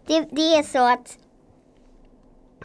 [0.08, 1.18] Det, det är så att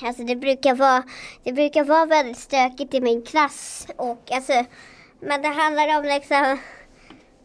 [0.03, 1.03] Alltså det brukar vara,
[1.45, 3.87] det brukar vara väldigt stökigt i min klass.
[3.97, 4.65] Och alltså,
[5.21, 6.59] men det handlar om liksom,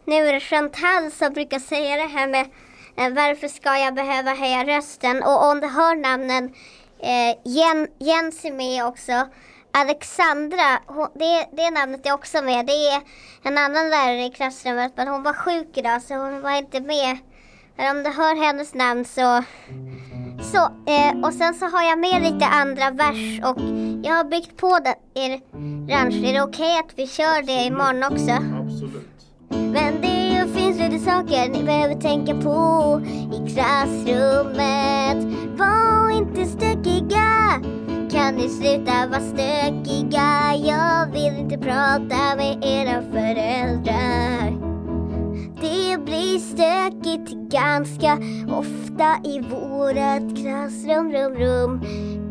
[0.05, 2.45] nu är det Chantal som brukar säga det här med
[2.97, 5.23] eh, varför ska jag behöva höja rösten?
[5.23, 6.53] Och om du hör namnen,
[7.03, 9.27] eh, Jen, Jens är med också.
[9.71, 12.65] Alexandra, hon, det, det namnet är också med.
[12.65, 13.01] Det är
[13.43, 17.17] en annan lärare i klassrummet men hon var sjuk idag så hon var inte med.
[17.75, 19.43] Men om du hör hennes namn så
[20.43, 20.57] så,
[20.91, 23.57] eh, och sen så har jag med lite andra vers och
[24.03, 25.41] jag har byggt på den, er
[25.91, 26.13] ranch.
[26.13, 28.31] Är det okej att vi kör det imorgon också?
[28.31, 29.09] Absolut.
[29.49, 30.12] Men det
[31.05, 33.01] saker ni behöver tänka på
[33.33, 35.17] i klassrummet.
[35.57, 37.61] Var inte stökiga.
[38.11, 40.55] Kan ni sluta vara stökiga?
[40.55, 44.53] Jag vill inte prata med era föräldrar.
[45.61, 48.17] Det blir stökigt ganska
[48.49, 51.81] ofta i vårat klassrum, rum, rum.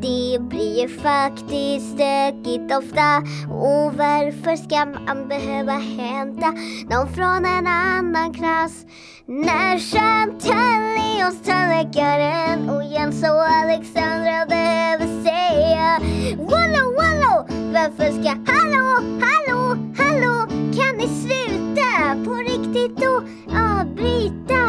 [0.03, 3.17] Det blir faktiskt stökigt ofta
[3.51, 6.47] och varför ska man behöva hämta
[6.91, 8.87] någon från en annan klass?
[9.27, 16.01] När Chantal är hos tandläkaren och Jens och Alexandra behöver säga
[16.37, 17.47] Wallo, wallo!
[17.73, 20.47] Varför ska hallå, hallå, hallå?
[20.49, 23.23] Kan ni sluta på riktigt och
[23.57, 24.65] avbryta?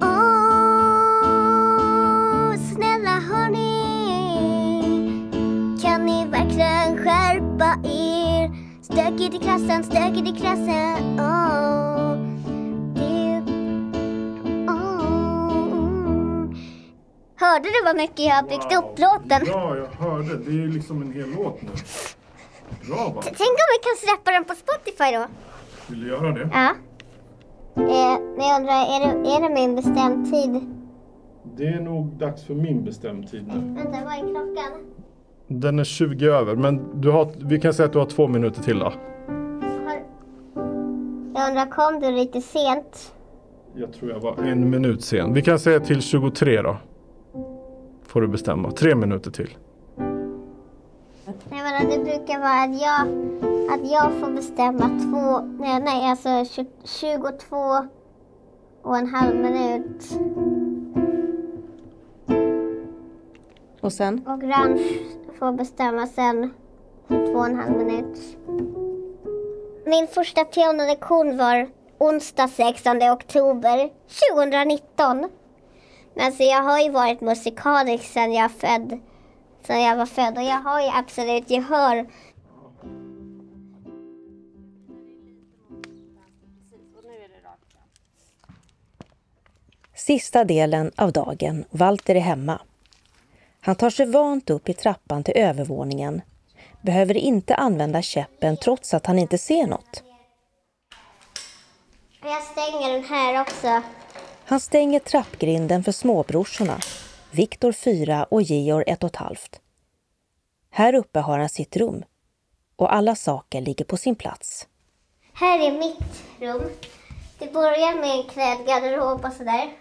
[0.00, 0.83] Oh.
[6.34, 8.50] Verkligen skärpa er?
[8.82, 11.16] Stökigt i klassen, stökigt i klassen
[12.94, 13.42] det...
[14.68, 15.14] Åh.
[17.36, 19.42] Hörde du vad mycket jag har byggt upp låten?
[19.46, 20.36] Ja, jag hörde.
[20.36, 21.68] Det är ju liksom en hel låt nu.
[22.88, 23.22] Bra va?
[23.24, 25.26] Tänk om vi kan släppa den på Spotify då?
[25.86, 26.48] Vill du göra det?
[26.52, 26.68] Ja.
[27.76, 30.70] Eh, men jag undrar, är det, är det min bestämd tid?
[31.56, 33.74] Det är nog dags för min bestämdtid nu.
[33.74, 34.93] Vänta, vad är klockan?
[35.60, 38.62] Den är 20 över, men du har, vi kan säga att du har två minuter
[38.62, 38.92] till då.
[41.34, 43.12] Jag undrar, kom du lite sent?
[43.74, 45.34] Jag tror jag var en minut sen.
[45.34, 46.76] Vi kan säga till 23 då.
[48.06, 48.70] Får du bestämma.
[48.70, 49.56] Tre minuter till.
[49.96, 53.00] Jag menar, det brukar vara att jag,
[53.74, 57.56] att jag får bestämma två, nej, nej alltså tju- 22
[58.82, 60.18] och en halv minut.
[63.84, 64.26] Och sen?
[64.26, 64.80] Och Ranch
[65.38, 66.54] får bestämma sen
[67.08, 68.18] 22 och en halv minut.
[69.86, 71.68] Min första pianolektion var
[71.98, 73.90] onsdag 16 oktober
[74.32, 75.30] 2019.
[76.14, 79.00] Men alltså jag har ju varit musikalisk sedan jag född,
[79.66, 82.06] sedan jag var född och jag har ju absolut gehör.
[89.94, 92.60] Sista delen av dagen, Walter är hemma.
[93.64, 96.22] Han tar sig vant upp i trappan till övervåningen,
[96.82, 100.02] behöver inte använda käppen trots att han inte ser något.
[102.22, 103.82] Jag stänger den här också.
[104.44, 106.78] Han stänger trappgrinden för småbrorsorna,
[107.30, 109.36] Viktor 4 och Georg 1,5.
[110.70, 112.04] Här uppe har han sitt rum
[112.76, 114.68] och alla saker ligger på sin plats.
[115.32, 116.70] Här är mitt rum.
[117.38, 119.72] Det börjar med en klädgarderob och sådär.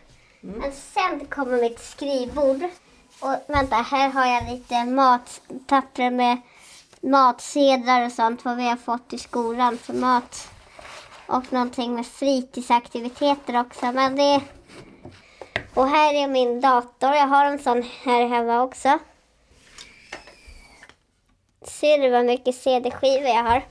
[0.41, 2.69] Men sen kommer mitt skrivbord.
[3.23, 6.37] Och vänta, här har jag lite matpapper med
[7.01, 10.51] matsedlar och sånt, vad vi har fått i skolan för mat.
[11.25, 13.91] Och någonting med fritidsaktiviteter också.
[13.91, 14.41] Men det...
[15.73, 17.13] Och här är min dator.
[17.13, 18.99] Jag har en sån här hemma också.
[21.61, 23.65] Ser du vad mycket CD-skivor jag har?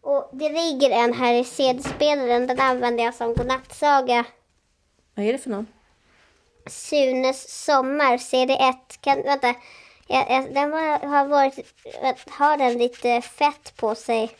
[0.00, 2.46] Och det ligger en här i CD-spelaren.
[2.46, 4.24] Den använder jag som godnattsaga.
[5.14, 5.66] Vad är det för någon?
[6.66, 8.74] Sunes sommar, CD1.
[9.00, 9.54] Kan, vänta.
[10.06, 11.58] Jag, jag, den var, har varit...
[12.30, 14.30] Har den lite fett på sig?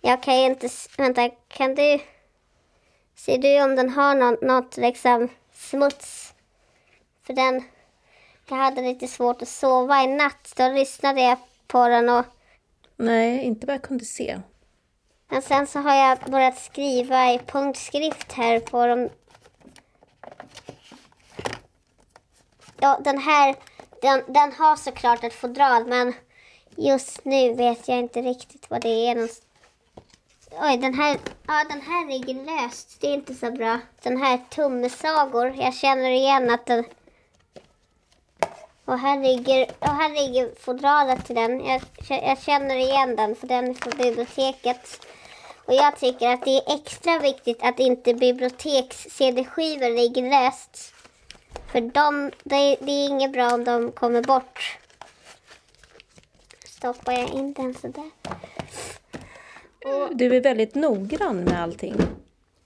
[0.00, 0.68] Jag kan ju inte...
[0.98, 1.98] Vänta, kan du...
[3.14, 6.34] Ser du om den har något, något liksom smuts?
[7.26, 7.64] För den...
[8.48, 10.52] Jag hade lite svårt att sova i natt.
[10.56, 12.24] Då lyssnade jag på den och...
[12.96, 14.40] Nej, inte vad jag kunde se.
[15.28, 19.08] Men sen så har jag börjat skriva i punktskrift här på de...
[22.80, 23.56] Ja, den här,
[24.02, 26.14] den, den har såklart ett fodral men
[26.76, 29.14] just nu vet jag inte riktigt vad det är.
[29.14, 29.46] någonstans.
[30.60, 33.00] Oj, den här, ja, den här ligger löst.
[33.00, 33.80] Det är inte så bra.
[34.02, 36.84] Den här tumsagor, jag känner igen att den...
[38.84, 41.64] Och här ligger, och här ligger fodralet till den.
[41.64, 45.06] Jag, jag känner igen den för den är från biblioteket.
[45.64, 50.95] Och jag tycker att det är extra viktigt att inte biblioteks-CD-skivor ligger löst.
[51.72, 54.78] För de, det, det är inget bra om de kommer bort.
[56.64, 58.10] Stoppar jag in den sådär.
[60.10, 61.96] Du är väldigt noggrann med allting.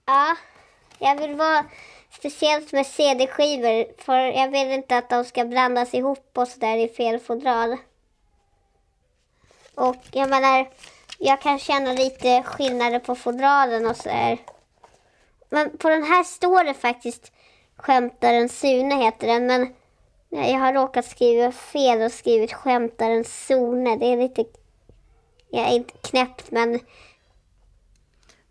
[0.06, 0.36] Ja,
[0.98, 1.64] jag vill vara
[2.10, 4.02] speciellt med CD-skivor.
[4.02, 7.76] För jag vill inte att de ska blandas ihop och sådär i fel fodral.
[9.74, 10.68] Och jag menar,
[11.18, 14.38] jag kan känna lite skillnader på fodralen och sådär.
[15.48, 17.32] Men på den här står det faktiskt
[17.82, 19.46] Skämtaren Sune heter den.
[19.46, 19.72] Men
[20.50, 23.96] jag har råkat skriva fel och skrivit Skämtaren Sone.
[23.96, 24.44] Det är lite,
[25.50, 26.80] jag är inte knäppt men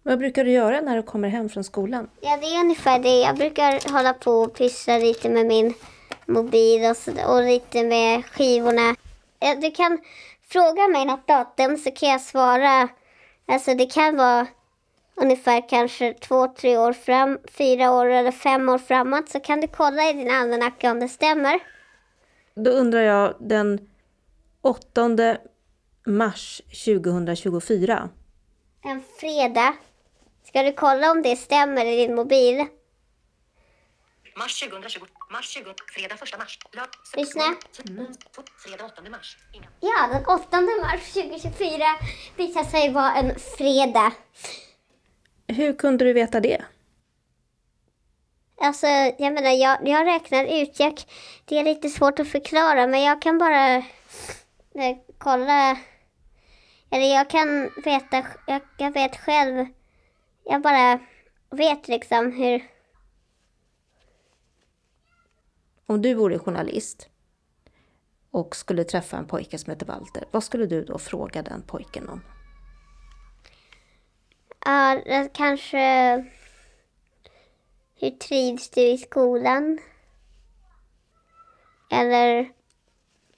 [0.03, 2.09] Vad brukar du göra när du kommer hem från skolan?
[2.21, 3.19] Ja, det är ungefär det.
[3.19, 5.73] Jag brukar hålla på och pyssla lite med min
[6.25, 8.95] mobil och, så, och lite med skivorna.
[9.61, 9.99] Du kan
[10.47, 12.87] fråga mig något datum så kan jag svara.
[13.47, 14.47] Alltså det kan vara
[15.21, 19.29] ungefär kanske två, tre år fram, fyra år eller fem år framåt.
[19.29, 21.59] Så kan du kolla i din almanacka om det stämmer.
[22.55, 23.79] Då undrar jag den
[24.61, 25.37] 8
[26.05, 28.09] mars 2024.
[28.83, 29.73] En fredag.
[30.43, 32.65] Ska du kolla om det stämmer i din mobil?
[34.37, 34.99] Mars 2020,
[35.31, 35.63] mars 20,
[35.93, 36.59] fredag 1 mars.
[36.71, 37.43] Lördag, Lyssna.
[38.57, 39.37] fredag 8 mars.
[39.53, 39.67] Inga.
[39.79, 41.85] Ja, den 8 mars 2024
[42.37, 44.11] visar sig vara en fredag.
[45.49, 46.61] Hur kunde du veta det?
[48.61, 48.87] Alltså,
[49.17, 50.79] jag menar, jag, jag räknar ut.
[50.79, 51.01] Jag,
[51.45, 55.77] det är lite svårt att förklara, men jag kan bara eh, kolla.
[56.89, 59.65] Eller jag kan veta, jag, jag vet själv.
[60.43, 60.99] Jag bara
[61.49, 62.63] vet liksom hur...
[65.85, 67.09] Om du vore journalist
[68.31, 72.09] och skulle träffa en pojke som heter Walter, vad skulle du då fråga den pojken
[72.09, 72.21] om?
[74.65, 75.01] Ja,
[75.33, 76.25] kanske...
[77.95, 79.79] Hur trivs du i skolan?
[81.91, 82.51] Eller...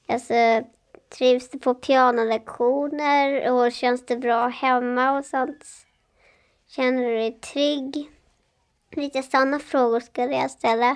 [0.07, 0.63] Alltså,
[1.09, 3.51] trivs du på pianolektioner?
[3.51, 5.65] Och känns det bra hemma och sånt?
[6.67, 8.11] Känner du dig trygg?
[8.91, 10.95] Lite sådana frågor skulle jag ställa.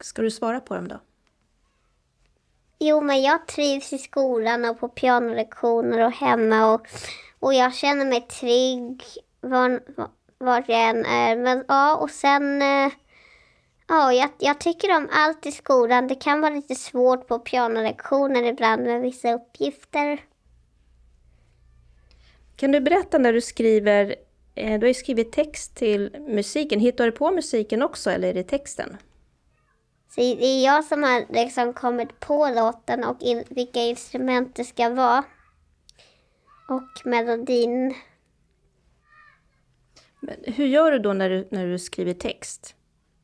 [0.00, 1.00] Ska du svara på dem då?
[2.78, 6.86] Jo, men jag trivs i skolan och på pianolektioner och hemma och,
[7.44, 9.02] och jag känner mig trygg
[9.40, 9.80] var,
[10.38, 11.36] var jag än är.
[11.36, 12.62] Men ja, och sen...
[12.62, 12.92] eh,
[13.88, 16.08] Ja, jag, jag tycker om allt i skolan.
[16.08, 20.20] Det kan vara lite svårt på pianolektioner ibland med vissa uppgifter.
[22.56, 24.14] Kan du berätta när du skriver,
[24.54, 28.34] eh, du har ju skrivit text till musiken, hittar du på musiken också eller är
[28.34, 28.96] det texten?
[30.14, 34.64] Så det är jag som har liksom kommit på låten och in, vilka instrument det
[34.64, 35.24] ska vara.
[36.68, 37.94] Och melodin.
[40.20, 42.74] Men hur gör du då när du, när du skriver text?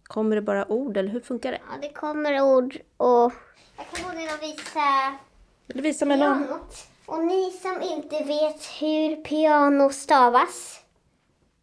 [0.02, 1.60] Kommer det bara ord eller hur funkar det?
[1.70, 3.32] Ja, det kommer ord och...
[3.76, 5.18] Jag kan gå ner och visa
[5.66, 6.86] Vill du visa pianot.
[7.06, 10.80] Och ni som inte vet hur piano stavas.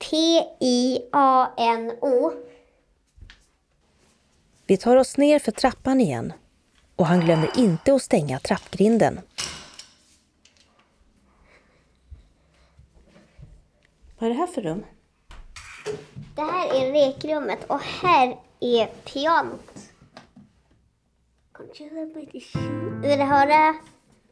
[0.09, 1.13] P-I-A-N-O.
[4.67, 6.33] Vi tar oss ner för trappan igen
[6.95, 9.19] och han glömmer inte att stänga trappgrinden.
[14.19, 14.85] Vad är det här för rum?
[16.35, 19.73] Det här är lekrummet och här är pianot.
[23.01, 23.75] Vill du höra,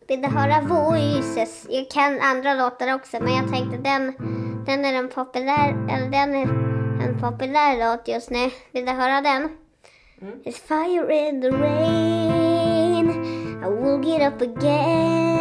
[0.08, 1.68] vill du höra Voices?
[1.70, 4.14] Jag kan andra låtar också men jag tänkte den,
[4.66, 6.48] den är en populär, eller den är
[7.08, 8.52] en populär låt just nu.
[8.72, 9.58] Vill du höra den?
[10.46, 13.10] It's fire in the rain
[13.64, 15.35] I will get up again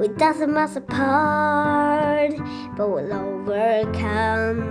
[0.00, 2.32] We doesn't us apart
[2.76, 4.62] But we'll overcome.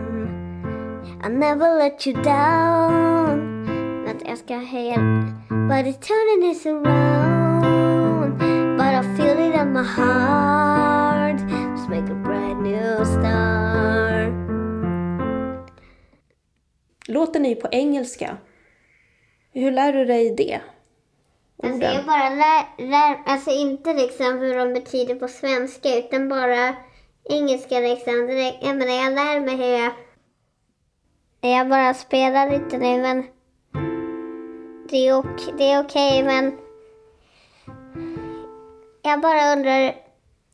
[1.21, 3.65] I'll never let you down.
[4.05, 4.95] Vänta, ask ska höja
[5.49, 8.37] But it's turning us around.
[8.77, 11.39] But I feel it in my heart.
[11.41, 14.33] Let's make a brand new start.
[17.07, 18.37] Låten är ju på engelska.
[19.53, 20.61] Hur lär du dig det?
[21.63, 26.75] Alltså jag bara lär, lär, alltså inte liksom hur de betyder på svenska utan bara
[27.29, 28.13] engelska liksom.
[28.61, 29.91] Jag menar jag lär mig hur jag,
[31.57, 33.23] jag bara spelar lite nu men
[34.89, 36.57] det är, ok, det är okej men
[39.01, 39.95] jag bara undrar,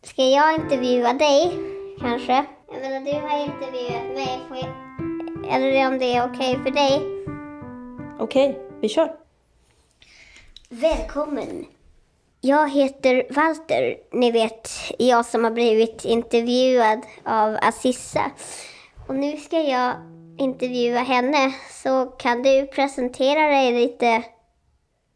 [0.03, 1.60] ska jag intervjua dig
[1.99, 2.45] kanske?
[2.72, 7.01] Jag menar du har intervjuat mig, jag, eller om det är okej för dig?
[8.20, 9.26] Okej, vi kör.
[10.70, 11.65] Välkommen!
[12.41, 13.97] Jag heter Walter.
[14.11, 18.32] Ni vet, jag som har blivit intervjuad av Assissa.
[19.07, 19.93] Och nu ska jag
[20.38, 21.53] intervjua henne.
[21.72, 24.24] Så kan du presentera dig lite?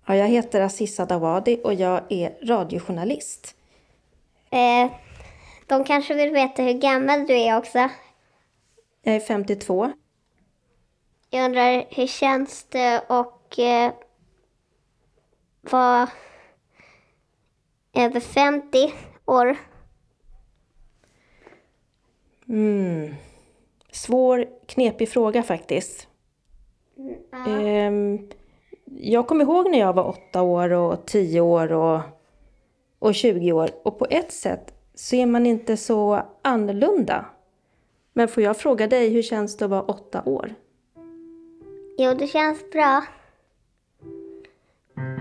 [0.05, 3.55] Ja, jag heter Assissa Dawadi och jag är radiojournalist.
[4.49, 4.91] Eh,
[5.67, 7.89] de kanske vill veta hur gammal du är också.
[9.01, 9.91] Jag är 52.
[11.29, 13.91] Jag undrar, hur känns det och eh,
[15.61, 16.09] vara
[17.93, 18.93] över 50
[19.25, 19.57] år?
[22.47, 23.15] Mm.
[23.91, 26.07] Svår, knepig fråga faktiskt.
[27.47, 28.29] Ehm,
[28.85, 32.01] jag kommer ihåg när jag var åtta år och tio år och,
[32.99, 33.69] och 20 år.
[33.83, 37.25] Och på ett sätt så är man inte så annorlunda.
[38.13, 40.53] Men får jag fråga dig, hur känns det att vara åtta år?
[41.97, 43.03] Jo, det känns bra.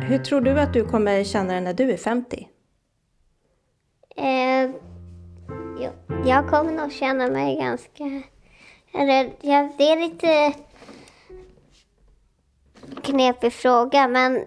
[0.08, 2.48] Hur tror du att du kommer känna det när du är 50?
[4.16, 4.70] Eh,
[5.78, 5.90] jo,
[6.26, 8.04] jag kommer nog känna mig ganska...
[8.94, 10.52] Eller, ja, det är lite
[13.02, 14.44] knepig fråga, men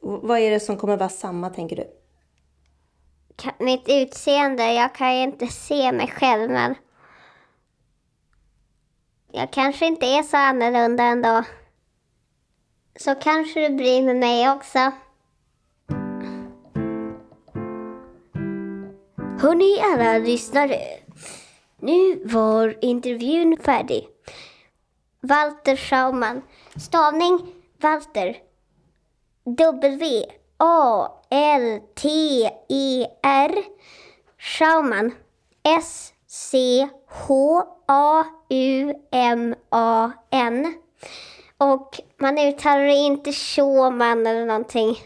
[0.00, 1.84] Vad är det som kommer vara samma, tänker du?
[3.58, 6.74] mitt utseende, jag kan ju inte se mig själv, men
[9.32, 11.44] jag kanske inte är så annorlunda ändå.
[13.00, 14.92] Så kanske det blir med mig också.
[19.40, 20.80] Hörni alla lyssnare.
[21.80, 24.08] Nu var intervjun färdig.
[25.20, 26.42] Walter Schauman.
[26.76, 27.38] Stavning
[27.80, 28.36] Walter.
[29.44, 30.34] W-A-L-T-E-R.
[34.38, 35.14] Schauman.
[35.62, 36.88] S-C-H-A-U-M-A-N.
[41.58, 44.96] Och man uttalar det inte Schauman eller någonting.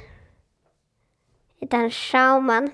[1.61, 2.71] Utan Schauman.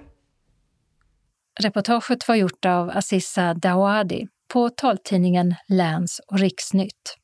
[1.61, 7.16] Reportaget var gjort av Assissa Dawadi på taltidningen Läns och Riksnytt.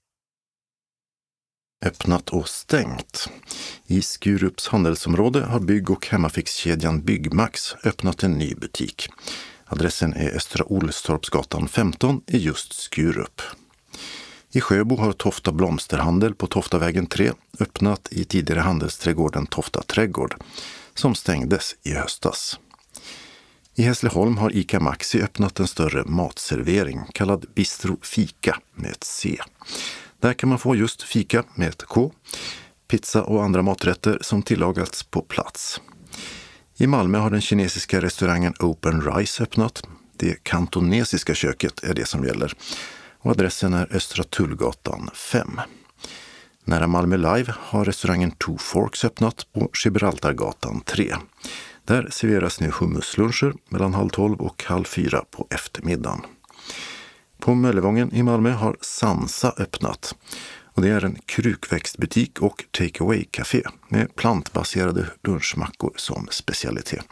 [1.85, 3.31] Öppnat och stängt.
[3.87, 9.09] I Skurups handelsområde har bygg och hemmafixkedjan Byggmax öppnat en ny butik.
[9.67, 13.43] Adressen är Östra Olstorpsgatan 15 i just Skurup.
[14.57, 20.35] I Sjöbo har Tofta Blomsterhandel på Toftavägen 3 öppnat i tidigare handelsträdgården Tofta Trädgård,
[20.95, 22.61] som stängdes i höstas.
[23.75, 29.39] I Hässleholm har ICA Maxi öppnat en större matservering kallad Bistro Fika med ett C.
[30.21, 32.13] Där kan man få just fika med ett K,
[32.89, 35.81] pizza och andra maträtter som tillagats på plats.
[36.77, 39.83] I Malmö har den kinesiska restaurangen Open Rice öppnat.
[40.17, 42.55] Det kantonesiska köket är det som gäller
[43.25, 45.61] och adressen är Östra Tullgatan 5.
[46.65, 51.15] Nära Malmö Live har restaurangen Two Forks öppnat på Gibraltargatan 3.
[51.85, 56.21] Där serveras nu hummusluncher mellan halv tolv och halv fyra på eftermiddagen.
[57.39, 60.15] På Möllevången i Malmö har Sansa öppnat.
[60.65, 67.05] Och det är en krukväxtbutik och take away-café med plantbaserade lunchmackor som specialitet.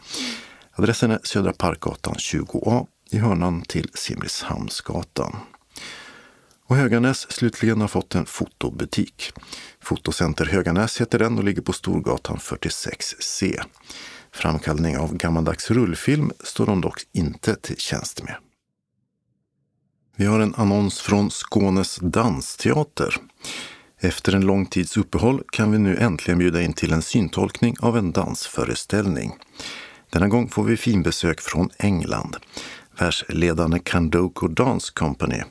[0.75, 5.35] Adressen är Södra Parkgatan 20A i hörnan till Simrishamnsgatan.
[6.67, 9.31] Och Höganäs slutligen har fått en fotobutik.
[9.81, 13.61] Fotocenter Höganäs heter den och ligger på Storgatan 46C.
[14.31, 18.35] Framkallning av gammaldags rullfilm står de dock inte till tjänst med.
[20.15, 23.15] Vi har en annons från Skånes dansteater.
[23.99, 27.97] Efter en lång tids uppehåll kan vi nu äntligen bjuda in till en syntolkning av
[27.97, 29.31] en dansföreställning.
[30.09, 32.37] Denna gång får vi finbesök från England.
[33.03, 35.43] Världsledande Kandoko Dance Company,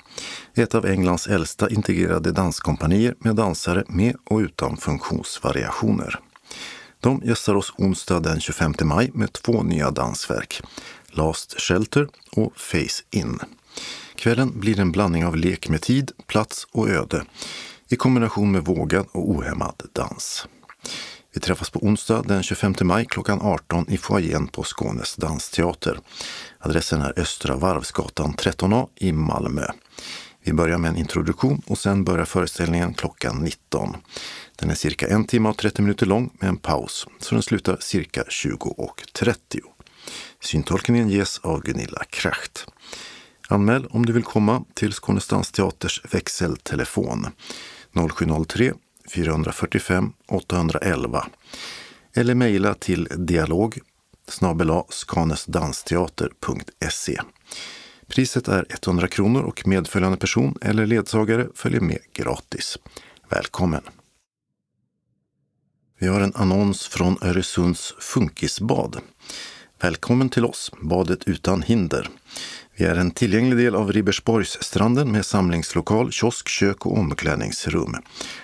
[0.55, 6.18] ett av Englands äldsta integrerade danskompanier med dansare med och utan funktionsvariationer.
[7.00, 10.62] De gästar oss onsdag den 25 maj med två nya dansverk,
[11.07, 13.38] Last Shelter och Face In.
[14.14, 17.24] Kvällen blir en blandning av lek med tid, plats och öde
[17.88, 20.46] i kombination med vågad och ohämmad dans.
[21.43, 25.99] Vi träffas på onsdag den 25 maj klockan 18 i foajén på Skånes dansteater.
[26.59, 29.66] Adressen är Östra Varvsgatan 13A i Malmö.
[30.45, 33.97] Vi börjar med en introduktion och sen börjar föreställningen klockan 19.
[34.57, 37.76] Den är cirka en timme och 30 minuter lång med en paus, så den slutar
[37.80, 39.34] cirka 20.30.
[40.40, 42.66] Syntolkningen ges av Gunilla Kracht.
[43.49, 47.26] Anmäl om du vill komma till Skånes dansteaters växeltelefon
[48.14, 48.72] 0703
[49.09, 51.26] 445 811
[52.14, 53.78] eller mejla till dialog
[54.88, 57.20] skanesdansteater.se.
[58.07, 62.78] Priset är 100 kronor och medföljande person eller ledsagare följer med gratis.
[63.28, 63.82] Välkommen!
[65.98, 69.00] Vi har en annons från Öresunds funkisbad.
[69.80, 72.09] Välkommen till oss, badet utan hinder.
[72.77, 77.95] Vi är en tillgänglig del av Ribersborgsstranden med samlingslokal, kiosk, kök och omklädningsrum.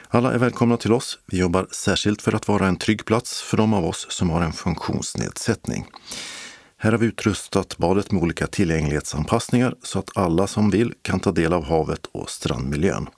[0.09, 1.19] Alla är välkomna till oss.
[1.27, 4.43] Vi jobbar särskilt för att vara en trygg plats för de av oss som har
[4.43, 5.87] en funktionsnedsättning.
[6.77, 11.33] Här har vi utrustat badet med olika tillgänglighetsanpassningar så att alla som vill kan ta
[11.33, 13.09] del av havet och strandmiljön.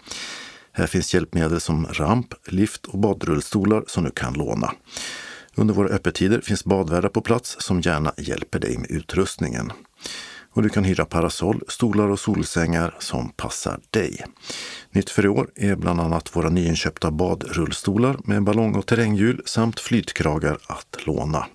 [0.73, 4.73] Här finns hjälpmedel som ramp, lift och badrullstolar som du kan låna.
[5.55, 9.73] Under våra öppettider finns badvärdar på plats som gärna hjälper dig med utrustningen.
[10.53, 14.25] Och du kan hyra parasoll, stolar och solsängar som passar dig.
[14.91, 19.81] Nytt för i år är bland annat våra nyinköpta badrullstolar med ballong och terränghjul samt
[19.81, 21.47] flytkragar att låna.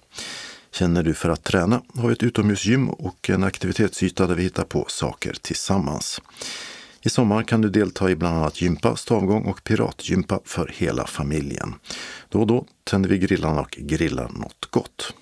[0.71, 4.63] Känner du för att träna har vi ett utomhusgym och en aktivitetsyta där vi hittar
[4.63, 6.21] på saker tillsammans.
[7.01, 11.73] I sommar kan du delta i bland annat gympa, stavgång och piratgympa för hela familjen.
[12.29, 15.13] Då och då tänder vi grillarna och grillar något gott.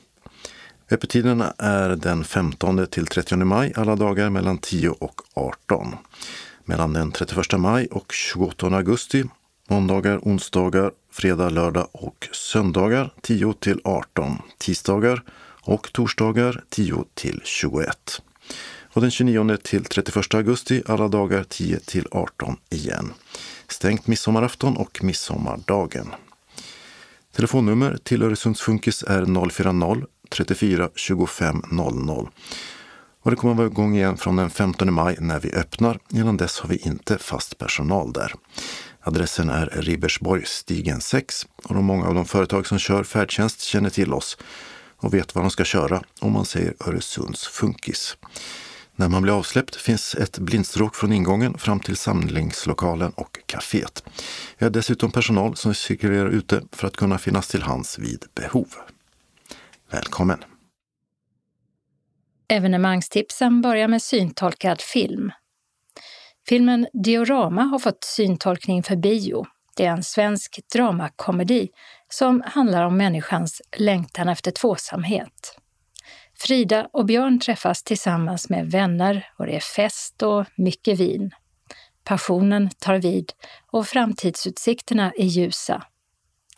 [0.94, 5.96] Öppettiderna är den 15 till 30 maj alla dagar mellan 10 och 18.
[6.66, 9.24] Mellan den 31 maj och 28 augusti
[9.70, 14.38] måndagar, onsdagar, fredag, lördag och söndagar 10 till 18.
[14.58, 15.24] Tisdagar
[15.62, 18.22] och torsdagar 10 till 21.
[18.94, 23.14] Och den 29 till 31 augusti alla dagar 10 till 18 igen.
[23.68, 26.08] Stängt midsommarafton och midsommardagen.
[27.36, 32.30] Telefonnummer till Öresundsfunkis är 040 34 25 00.
[33.24, 36.00] Och det kommer att vara igång igen från den 15 maj när vi öppnar.
[36.10, 38.34] Innan dess har vi inte fast personal där.
[39.02, 43.90] Adressen är Ribersborg, stigen 6 och de många av de företag som kör färdtjänst känner
[43.90, 44.38] till oss
[44.98, 48.18] och vet vad de ska köra om man säger Öresunds funkis.
[48.96, 54.04] När man blir avsläppt finns ett blindstråk från ingången fram till samlingslokalen och kaféet.
[54.58, 58.68] Vi har dessutom personal som cirkulerar ute för att kunna finnas till hands vid behov.
[59.94, 60.44] Välkommen!
[62.48, 65.32] Evenemangstipsen börjar med syntolkad film.
[66.48, 69.46] Filmen Diorama har fått syntolkning för bio.
[69.76, 71.70] Det är en svensk dramakomedi
[72.10, 75.58] som handlar om människans längtan efter tvåsamhet.
[76.40, 81.32] Frida och Björn träffas tillsammans med vänner och det är fest och mycket vin.
[82.04, 83.32] Passionen tar vid
[83.72, 85.84] och framtidsutsikterna är ljusa.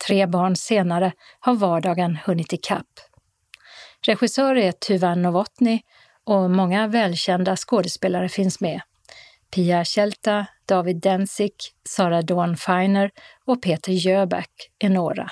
[0.06, 2.86] Tre barn senare har vardagen hunnit ikapp.
[4.06, 5.80] Regissör är Tuvan Novotny
[6.24, 8.80] och många välkända skådespelare finns med.
[9.54, 13.10] Pia Tjelta, David Densik, Sara Dawn Feiner
[13.44, 15.30] och Peter Jöback är några.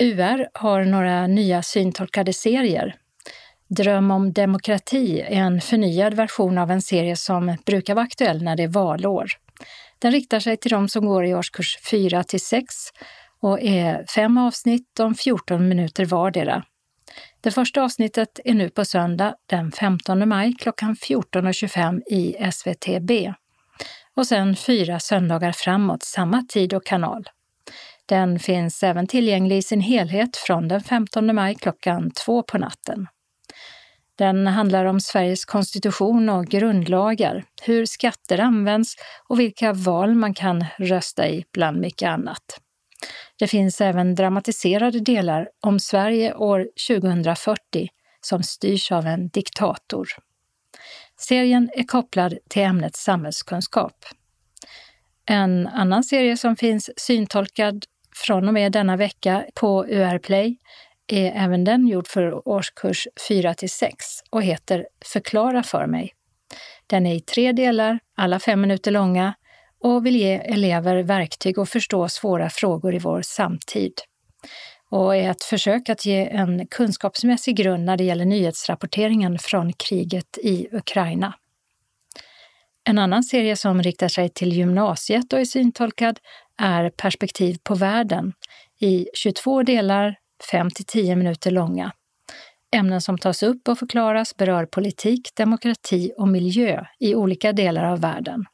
[0.00, 2.96] UR har några nya syntolkade serier.
[3.68, 8.56] Dröm om demokrati är en förnyad version av en serie som brukar vara aktuell när
[8.56, 9.26] det är valår.
[9.98, 12.74] Den riktar sig till de som går i årskurs 4 till 6
[13.40, 16.64] och är fem avsnitt om 14 minuter vardera.
[17.44, 23.32] Det första avsnittet är nu på söndag den 15 maj klockan 14.25 i SVTB
[24.16, 27.24] och sen fyra söndagar framåt samma tid och kanal.
[28.06, 33.06] Den finns även tillgänglig i sin helhet från den 15 maj klockan två på natten.
[34.18, 38.96] Den handlar om Sveriges konstitution och grundlagar, hur skatter används
[39.28, 42.60] och vilka val man kan rösta i, bland mycket annat.
[43.38, 47.88] Det finns även dramatiserade delar om Sverige år 2040
[48.20, 50.08] som styrs av en diktator.
[51.20, 54.04] Serien är kopplad till ämnet samhällskunskap.
[55.26, 60.58] En annan serie som finns syntolkad från och med denna vecka på UR Play
[61.06, 63.94] är även den gjord för årskurs 4 till 6
[64.30, 66.12] och heter Förklara för mig.
[66.86, 69.34] Den är i tre delar, alla fem minuter långa
[69.84, 73.92] och vill ge elever verktyg att förstå svåra frågor i vår samtid
[74.90, 80.38] och är ett försök att ge en kunskapsmässig grund när det gäller nyhetsrapporteringen från kriget
[80.42, 81.34] i Ukraina.
[82.88, 86.18] En annan serie som riktar sig till gymnasiet och är syntolkad
[86.62, 88.32] är Perspektiv på världen
[88.80, 90.16] i 22 delar,
[90.50, 91.92] 5 till 10 minuter långa.
[92.76, 98.00] Ämnen som tas upp och förklaras berör politik, demokrati och miljö i olika delar av
[98.00, 98.44] världen.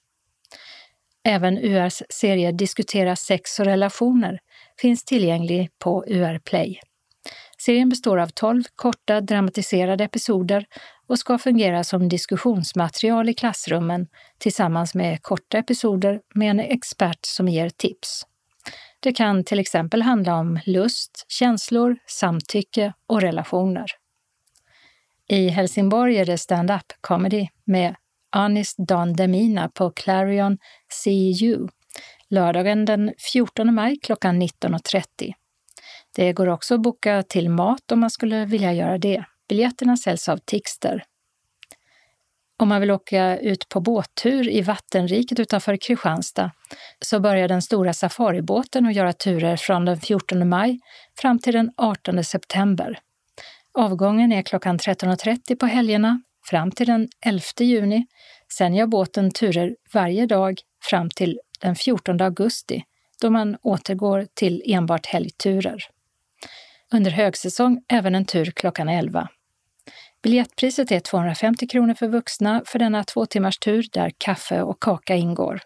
[1.30, 4.38] Även URs serie Diskutera sex och relationer
[4.80, 6.80] finns tillgänglig på UR Play.
[7.58, 10.66] Serien består av 12 korta dramatiserade episoder
[11.06, 14.06] och ska fungera som diskussionsmaterial i klassrummen
[14.38, 18.26] tillsammans med korta episoder med en expert som ger tips.
[19.00, 23.86] Det kan till exempel handla om lust, känslor, samtycke och relationer.
[25.28, 27.94] I Helsingborg är det stand-up comedy med
[28.30, 30.58] Anis Don Demina på Clarion
[31.04, 31.68] CU
[32.30, 35.32] lördagen den 14 maj klockan 19.30.
[36.16, 39.24] Det går också att boka till mat om man skulle vilja göra det.
[39.48, 41.04] Biljetterna säljs av Tixter.
[42.58, 46.50] Om man vill åka ut på båttur i vattenriket utanför Kristianstad
[47.00, 50.80] så börjar den stora safaribåten att göra turer från den 14 maj
[51.18, 52.98] fram till den 18 september.
[53.78, 58.06] Avgången är klockan 13.30 på helgerna fram till den 11 juni.
[58.52, 62.84] Sen gör båten turer varje dag fram till den 14 augusti
[63.20, 65.84] då man återgår till enbart helgturer.
[66.92, 69.28] Under högsäsong även en tur klockan 11.
[70.22, 75.16] Biljettpriset är 250 kronor för vuxna för denna två timmars tur där kaffe och kaka
[75.16, 75.60] ingår.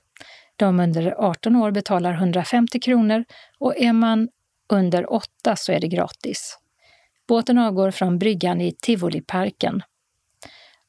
[0.56, 3.24] De under 18 år betalar 150 kronor
[3.58, 4.28] och är man
[4.68, 6.58] under 8 så är det gratis.
[7.28, 9.82] Båten avgår från bryggan i Tivoliparken.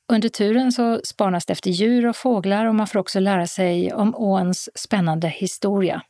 [0.08, 3.94] Under turen så spanas det efter djur och fåglar och man får också lära sig
[3.94, 6.02] om åns spännande historia.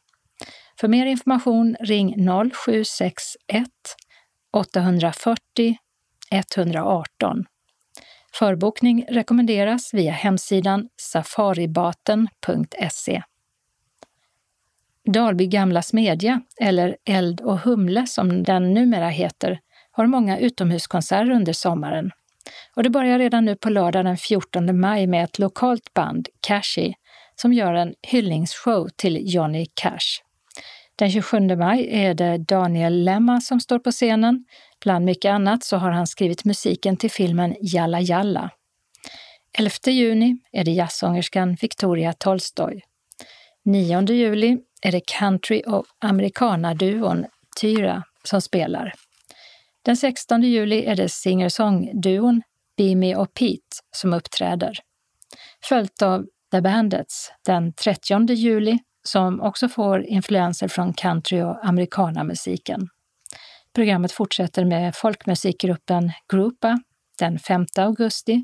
[0.80, 3.68] För mer information ring 0761
[4.54, 5.78] 840
[6.32, 7.46] 118.
[8.34, 13.24] Förbokning rekommenderas via hemsidan safaribaten.se.
[15.14, 19.60] Dalby gamla smedja, eller Eld och Humle som den numera heter,
[19.92, 22.12] har många utomhuskonserter under sommaren.
[22.76, 26.94] Och det börjar redan nu på lördag den 14 maj med ett lokalt band, Cashy,
[27.36, 30.22] som gör en hyllningsshow till Johnny Cash.
[30.96, 34.46] Den 27 maj är det Daniel Lemma som står på scenen.
[34.84, 38.50] Bland mycket annat så har han skrivit musiken till filmen Jalla Jalla.
[39.58, 42.82] 11 juni är det jazzsångerskan Victoria Tolstoy.
[43.66, 47.26] 9 juli är det country och americana-duon
[47.62, 48.94] Tyra som spelar.
[49.86, 52.42] Den 16 juli är det singer-song-duon
[52.78, 54.80] Bimi och Pete som uppträder.
[55.64, 62.88] Följt av The Bandits den 30 juli som också får influenser från country och amerikanamusiken.
[63.74, 66.80] Programmet fortsätter med folkmusikgruppen Groupa
[67.20, 68.42] den 5 augusti.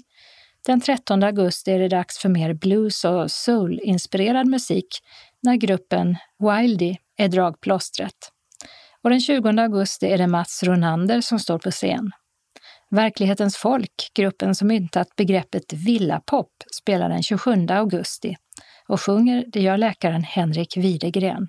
[0.66, 4.88] Den 13 augusti är det dags för mer blues och soul-inspirerad musik
[5.42, 8.32] när gruppen Wildy är dragplåstret.
[9.04, 12.12] Och den 20 augusti är det Mats Ronander som står på scen.
[12.90, 18.36] Verklighetens folk, gruppen som myntat begreppet villapop, spelar den 27 augusti
[18.88, 21.48] och sjunger det gör läkaren Henrik Widegren.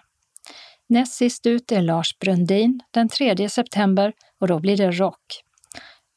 [0.88, 5.42] Näst sist ut är Lars Brundin den 3 september och då blir det rock.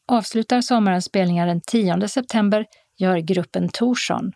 [0.08, 2.66] Avslutar sommarens spelningar den 10 september
[2.98, 4.32] gör gruppen Torsson,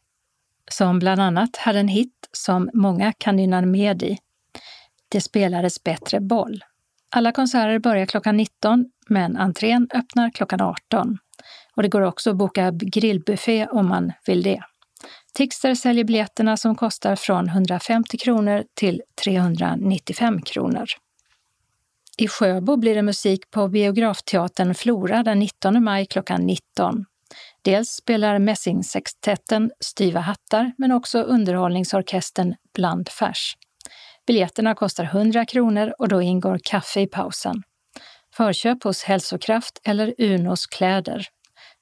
[0.71, 4.17] som bland annat hade en hit som många kan nynna med i.
[5.09, 6.63] Det spelades bättre boll.
[7.11, 11.17] Alla konserter börjar klockan 19, men entrén öppnar klockan 18.
[11.75, 14.61] Och det går också att boka grillbuffé om man vill det.
[15.33, 20.85] Tixter säljer biljetterna som kostar från 150 kronor till 395 kronor.
[22.17, 27.05] I Sjöbo blir det musik på Biografteatern Flora den 19 maj klockan 19.
[27.61, 33.55] Dels spelar Mässingsextetten Styva hattar men också underhållningsorkestern Bland färs.
[34.29, 37.63] Biljetterna kostar 100 kronor och då ingår kaffe i pausen.
[38.33, 41.27] Förköp hos Hälsokraft eller Unos kläder.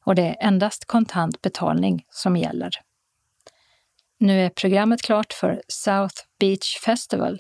[0.06, 2.70] Och det är endast kontant betalning som gäller.
[4.20, 7.40] Nu är programmet klart för South Beach Festival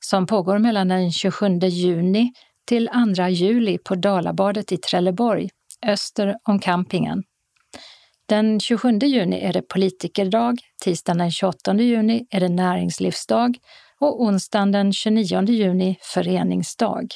[0.00, 2.32] som pågår mellan den 27 juni
[2.64, 5.50] till 2 juli på Dalabadet i Trelleborg,
[5.86, 7.22] öster om campingen.
[8.26, 13.58] Den 27 juni är det politikerdag, tisdagen den 28 juni är det näringslivsdag
[14.00, 17.06] och onsdagen den 29 juni föreningsdag.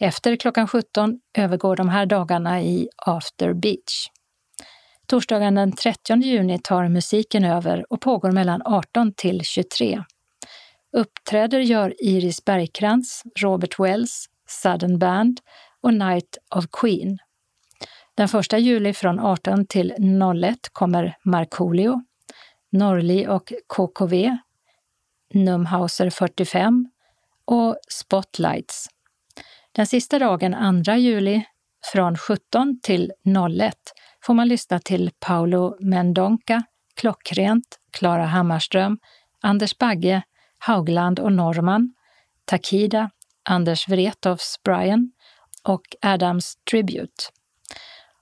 [0.00, 4.08] Efter klockan 17 övergår de här dagarna i After Beach.
[5.06, 10.02] Torsdagen den 30 juni tar musiken över och pågår mellan 18 till 23.
[10.96, 14.26] Uppträder gör Iris Bergkrans, Robert Wells,
[14.62, 15.40] Sudden Band
[15.82, 17.18] och Night of Queen.
[18.14, 19.94] Den 1 juli från 18 till
[20.44, 22.02] 01 kommer Markoolio,
[22.72, 24.36] Norli och KKV,
[25.34, 26.90] Numhauser 45
[27.44, 28.88] och Spotlights.
[29.72, 31.44] Den sista dagen, 2 juli,
[31.92, 33.12] från 17 till
[33.60, 33.74] 01
[34.24, 36.62] får man lyssna till Paolo Mendonca,
[36.94, 38.98] Klockrent, Klara Hammarström,
[39.40, 40.22] Anders Bagge,
[40.58, 41.94] Haugland och Norman,
[42.44, 43.10] Takida,
[43.42, 45.12] Anders Wrethofs Brian
[45.62, 47.24] och Adams Tribute.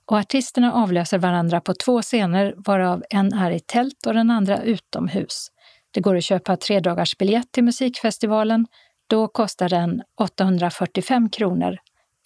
[0.05, 4.61] Och artisterna avlöser varandra på två scener varav en är i tält och den andra
[4.61, 5.51] utomhus.
[5.91, 8.67] Det går att köpa tredagarsbiljett till musikfestivalen.
[9.07, 11.77] Då kostar den 845 kronor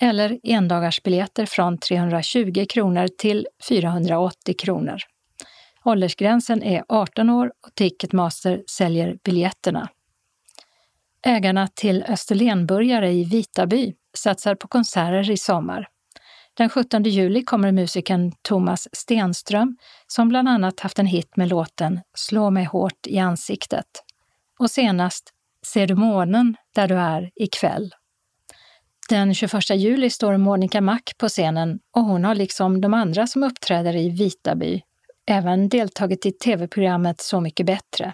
[0.02, 4.98] eller endagarsbiljetter från 320 kronor till 480 kronor.
[5.86, 9.90] Åldersgränsen är 18 år och Ticketmaster säljer biljetterna.
[11.26, 15.88] Ägarna till Österlenburgare i Vitaby satsar på konserter i sommar.
[16.62, 22.00] Den 17 juli kommer musikern Thomas Stenström som bland annat haft en hit med låten
[22.14, 23.86] Slå mig hårt i ansiktet.
[24.60, 25.30] Och senast
[25.66, 27.92] Ser du månen där du är ikväll?
[29.10, 33.44] Den 21 juli står Monica Mack på scenen och hon har liksom de andra som
[33.44, 34.82] uppträder i Vitaby
[35.28, 38.14] även deltagit i tv-programmet Så mycket bättre.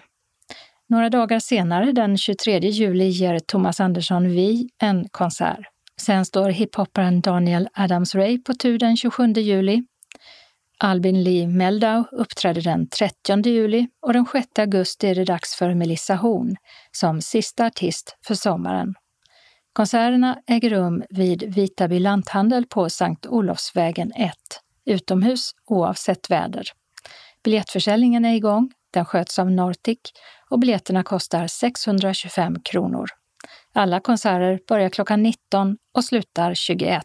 [0.86, 5.66] Några dagar senare, den 23 juli, ger Thomas Andersson Vi en konsert.
[6.00, 9.82] Sen står hiphopparen Daniel Adams-Ray på tur den 27 juli.
[10.78, 15.74] Albin Lee Meldau uppträder den 30 juli och den 6 augusti är det dags för
[15.74, 16.56] Melissa Horn
[16.92, 18.94] som sista artist för sommaren.
[19.72, 24.34] Konserterna äger rum vid Vitaby lanthandel på Sankt Olofsvägen 1,
[24.84, 26.64] utomhus oavsett väder.
[27.44, 29.98] Biljettförsäljningen är igång, den sköts av Nortic
[30.50, 33.06] och biljetterna kostar 625 kronor.
[33.78, 37.04] Alla konserter börjar klockan 19 och slutar 21.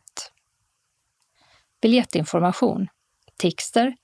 [1.81, 2.87] Biljettinformation.
[3.37, 3.95] Tixter.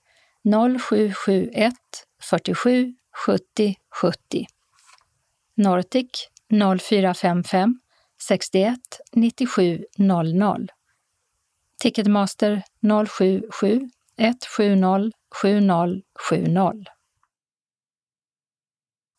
[0.79, 1.73] 0771
[2.21, 2.95] 47
[3.25, 4.45] 70 70
[5.55, 6.29] Nortic
[6.79, 7.79] 0455
[8.21, 8.79] 61
[9.11, 10.71] 97 00
[11.77, 12.63] Ticketmaster.
[13.07, 15.11] 077 170
[15.41, 16.98] 7070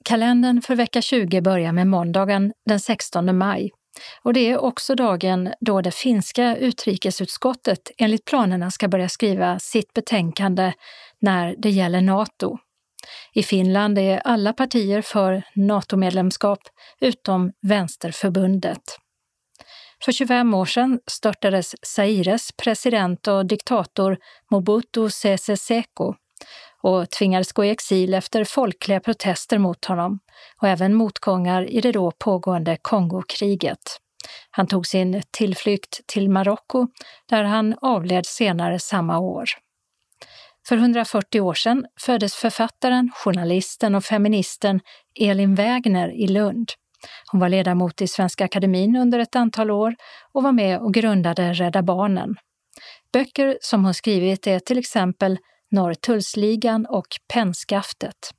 [0.05, 3.71] Kalendern för vecka 20 börjar med måndagen den 16 maj
[4.23, 9.95] och det är också dagen då det finska utrikesutskottet enligt planerna ska börja skriva sitt
[9.95, 10.73] betänkande
[11.21, 12.59] när det gäller Nato.
[13.35, 16.59] I Finland är alla partier för NATO-medlemskap
[17.01, 18.83] utom Vänsterförbundet.
[20.05, 24.19] För 25 år sedan störtades Zaires president och diktator
[24.51, 26.15] Mobutu Sese Seko
[26.83, 30.19] och tvingades gå i exil efter folkliga protester mot honom
[30.63, 34.01] och även motgångar i det då pågående Kongokriget.
[34.51, 36.87] Han tog sin tillflykt till Marocko
[37.29, 39.45] där han avled senare samma år.
[40.69, 44.81] För 140 år sedan föddes författaren, journalisten och feministen
[45.21, 46.73] Elin Wägner i Lund.
[47.33, 49.95] Hon var ledamot i Svenska Akademin under ett antal år
[50.33, 52.37] och var med och grundade Rädda Barnen.
[53.13, 55.39] Böcker som hon skrivit är till exempel
[55.71, 58.31] Norrtullsligan och Pennskaftet.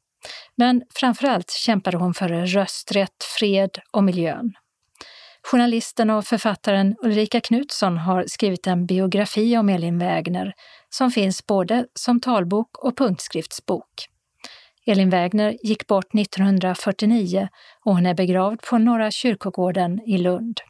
[0.55, 4.53] Men framförallt kämpade hon för rösträtt, fred och miljön.
[5.43, 10.53] Journalisten och författaren Ulrika Knutsson har skrivit en biografi om Elin Wägner
[10.89, 14.07] som finns både som talbok och punktskriftsbok.
[14.85, 17.49] Elin Wägner gick bort 1949
[17.85, 20.61] och hon är begravd på Norra kyrkogården i Lund.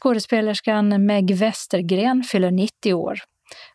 [0.00, 3.18] Skådespelerskan Meg Westergren fyller 90 år.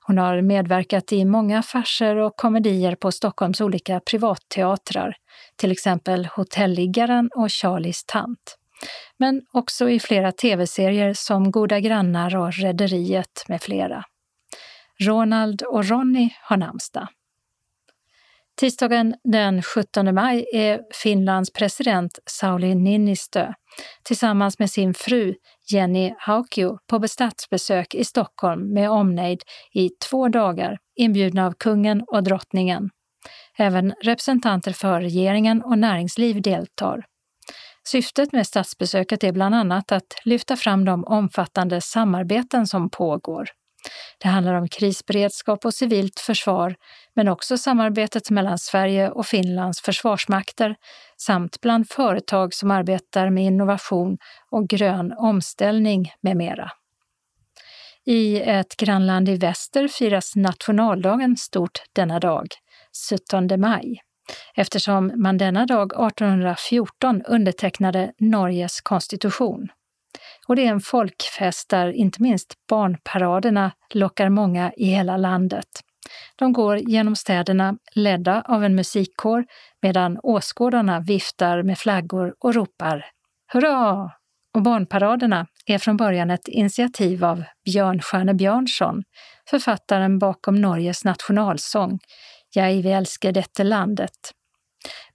[0.01, 5.15] Hon har medverkat i många farser och komedier på Stockholms olika privatteatrar,
[5.55, 8.57] till exempel Hotelliggaren och Charlies tant.
[9.17, 14.03] Men också i flera tv-serier som Goda grannar och Rederiet med flera.
[14.99, 17.07] Ronald och Ronny har namnsdag.
[18.59, 23.53] Tisdagen den 17 maj är Finlands president Sauli Niinistö
[24.03, 25.36] tillsammans med sin fru
[25.72, 29.41] Jenny Haukio på statsbesök i Stockholm med omnejd
[29.74, 32.89] i två dagar, inbjudna av kungen och drottningen.
[33.57, 37.05] Även representanter för regeringen och näringsliv deltar.
[37.88, 43.49] Syftet med statsbesöket är bland annat att lyfta fram de omfattande samarbeten som pågår.
[44.17, 46.75] Det handlar om krisberedskap och civilt försvar,
[47.13, 50.75] men också samarbetet mellan Sverige och Finlands försvarsmakter
[51.17, 54.17] samt bland företag som arbetar med innovation
[54.51, 56.71] och grön omställning med mera.
[58.05, 62.47] I ett grannland i väster firas nationaldagen stort denna dag,
[63.30, 64.01] 17 maj,
[64.55, 69.67] eftersom man denna dag 1814 undertecknade Norges konstitution.
[70.47, 75.67] Och det är en folkfest där inte minst barnparaderna lockar många i hela landet.
[76.35, 79.45] De går genom städerna ledda av en musikkår
[79.81, 83.05] medan åskådarna viftar med flaggor och ropar
[83.53, 84.11] Hurra!
[84.55, 89.03] Och barnparaderna är från början ett initiativ av Björnstjerne Björnsson,
[89.49, 91.99] författaren bakom Norges nationalsång
[92.53, 94.11] Jag vi älskar detta landet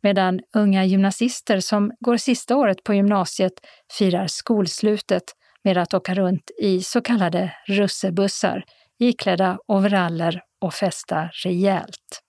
[0.02, 3.52] medan unga gymnasister som går sista året på gymnasiet
[3.98, 5.22] firar skolslutet
[5.64, 8.64] med att åka runt i så kallade russebussar,
[8.98, 12.22] iklädda overaller och festa rejält.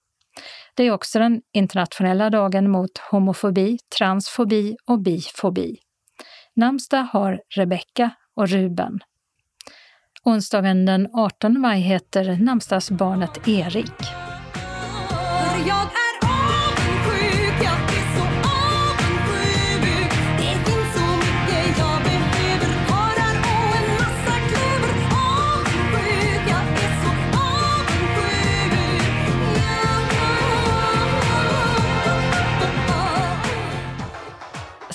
[0.76, 5.78] Det är också den internationella dagen mot homofobi, transfobi och bifobi.
[6.56, 9.00] Namnsdag har Rebecka och Ruben.
[10.24, 13.92] Onsdagen den 18 maj heter namnsdagsbarnet Erik.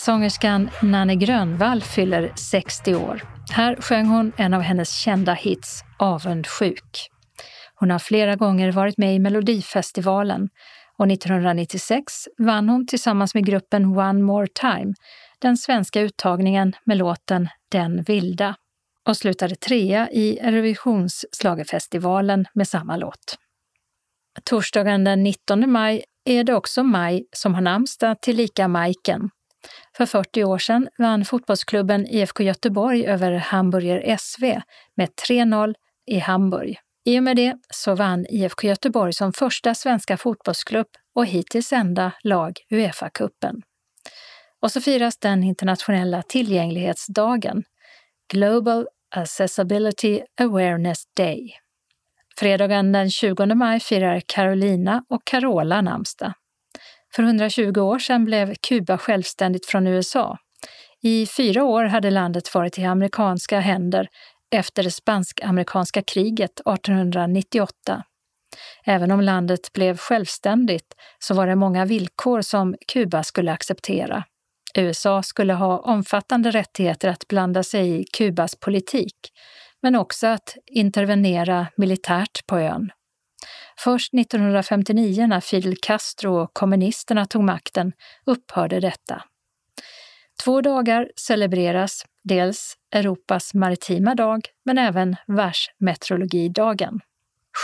[0.08, 3.22] Sångerskan Nanne Grönvall fyller 60 år.
[3.50, 7.08] Här sjöng hon en av hennes kända hits, Avundsjuk.
[7.74, 10.48] Hon har flera gånger varit med i Melodifestivalen
[10.98, 14.94] och 1996 vann hon tillsammans med gruppen One More Time
[15.38, 18.54] den svenska uttagningen med låten Den vilda
[19.08, 23.38] och slutade trea i Eurovisionsschlagerfestivalen med samma låt.
[24.44, 29.30] Torsdagen den 19 maj är det också Maj som har namnsdag tillika Majken.
[29.98, 34.60] För 40 år sedan vann fotbollsklubben IFK Göteborg över Hamburger SV
[34.94, 35.74] med 3-0
[36.06, 36.78] i Hamburg.
[37.04, 42.12] I och med det så vann IFK Göteborg som första svenska fotbollsklubb och hittills enda
[42.22, 43.62] lag Uefa-cupen.
[44.60, 47.64] Och så firas den internationella tillgänglighetsdagen,
[48.32, 48.86] Global
[49.16, 51.52] Accessibility Awareness Day.
[52.36, 56.32] Fredagen den 20 maj firar Carolina och Carola namnsdag.
[57.14, 60.38] För 120 år sedan blev Kuba självständigt från USA.
[61.02, 64.08] I fyra år hade landet varit i amerikanska händer
[64.50, 68.02] efter det spansk-amerikanska kriget 1898.
[68.84, 74.24] Även om landet blev självständigt så var det många villkor som Kuba skulle acceptera.
[74.74, 79.16] USA skulle ha omfattande rättigheter att blanda sig i Kubas politik,
[79.82, 82.90] men också att intervenera militärt på ön.
[83.78, 87.92] Först 1959 när Fidel Castro och kommunisterna tog makten
[88.26, 89.22] upphörde detta.
[90.44, 97.00] Två dagar celebreras dels Europas maritima dag, men även världsmeteorologidagen.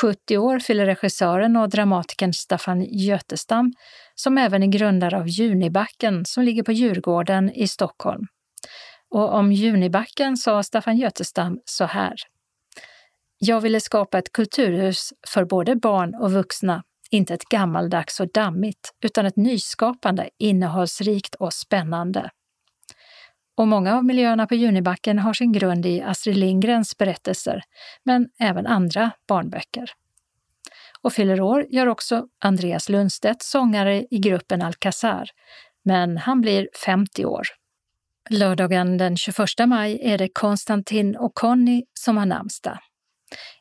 [0.00, 3.72] 70 år fyller regissören och dramatikern Staffan Götestam,
[4.14, 8.26] som även är grundare av Junibacken som ligger på Djurgården i Stockholm.
[9.10, 12.14] Och om Junibacken sa Staffan Götestam så här.
[13.46, 18.94] Jag ville skapa ett kulturhus för både barn och vuxna, inte ett gammaldags och dammigt,
[19.04, 22.30] utan ett nyskapande, innehållsrikt och spännande.
[23.56, 27.62] Och många av miljöerna på Junibacken har sin grund i Astrid Lindgrens berättelser,
[28.04, 29.90] men även andra barnböcker.
[31.00, 35.30] Och fyller år gör också Andreas Lundstedt, sångare i gruppen Alcazar,
[35.82, 37.46] men han blir 50 år.
[38.30, 39.36] Lördagen den 21
[39.66, 42.78] maj är det Konstantin och Conny som har namnsdag.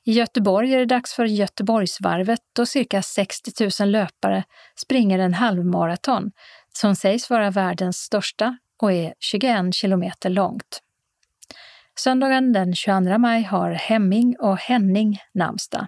[0.06, 4.44] I Göteborg är det dags för Göteborgsvarvet då cirka 60 000 löpare
[4.82, 6.32] springer en halvmaraton
[6.74, 10.80] som sägs vara världens största och är 21 kilometer långt.
[12.00, 15.88] Söndagen den 22 maj har Hemming och Henning namnsdag.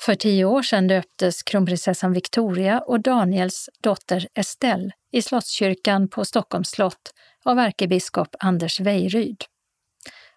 [0.00, 6.70] För tio år sedan döptes kronprinsessan Victoria och Daniels dotter Estelle i Slottskyrkan på Stockholms
[6.70, 7.14] slott
[7.44, 9.44] av ärkebiskop Anders Wejryd.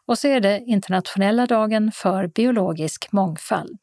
[0.07, 3.79] Och så är det internationella dagen för biologisk mångfald.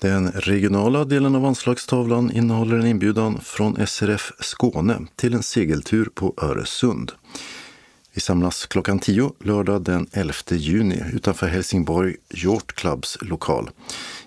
[0.00, 6.34] Den regionala delen av anslagstavlan innehåller en inbjudan från SRF Skåne till en segeltur på
[6.42, 7.12] Öresund.
[8.14, 13.70] Vi samlas klockan 10 lördag den 11 juni utanför Helsingborg Yacht Clubs lokal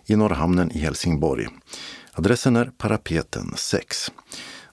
[0.05, 1.47] i Norra hamnen i Helsingborg.
[2.13, 4.11] Adressen är Parapeten 6.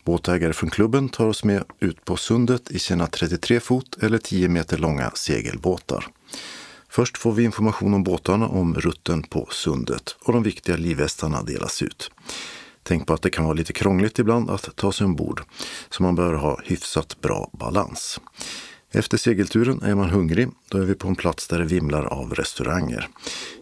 [0.05, 4.49] Båtägare från klubben tar oss med ut på sundet i sina 33 fot eller 10
[4.49, 6.07] meter långa segelbåtar.
[6.89, 11.83] Först får vi information om båtarna, om rutten på sundet och de viktiga livvästarna delas
[11.83, 12.11] ut.
[12.83, 15.43] Tänk på att det kan vara lite krångligt ibland att ta sig ombord,
[15.91, 18.21] så man bör ha hyfsat bra balans.
[18.93, 20.49] Efter segelturen är man hungrig.
[20.69, 23.09] Då är vi på en plats där det vimlar av restauranger.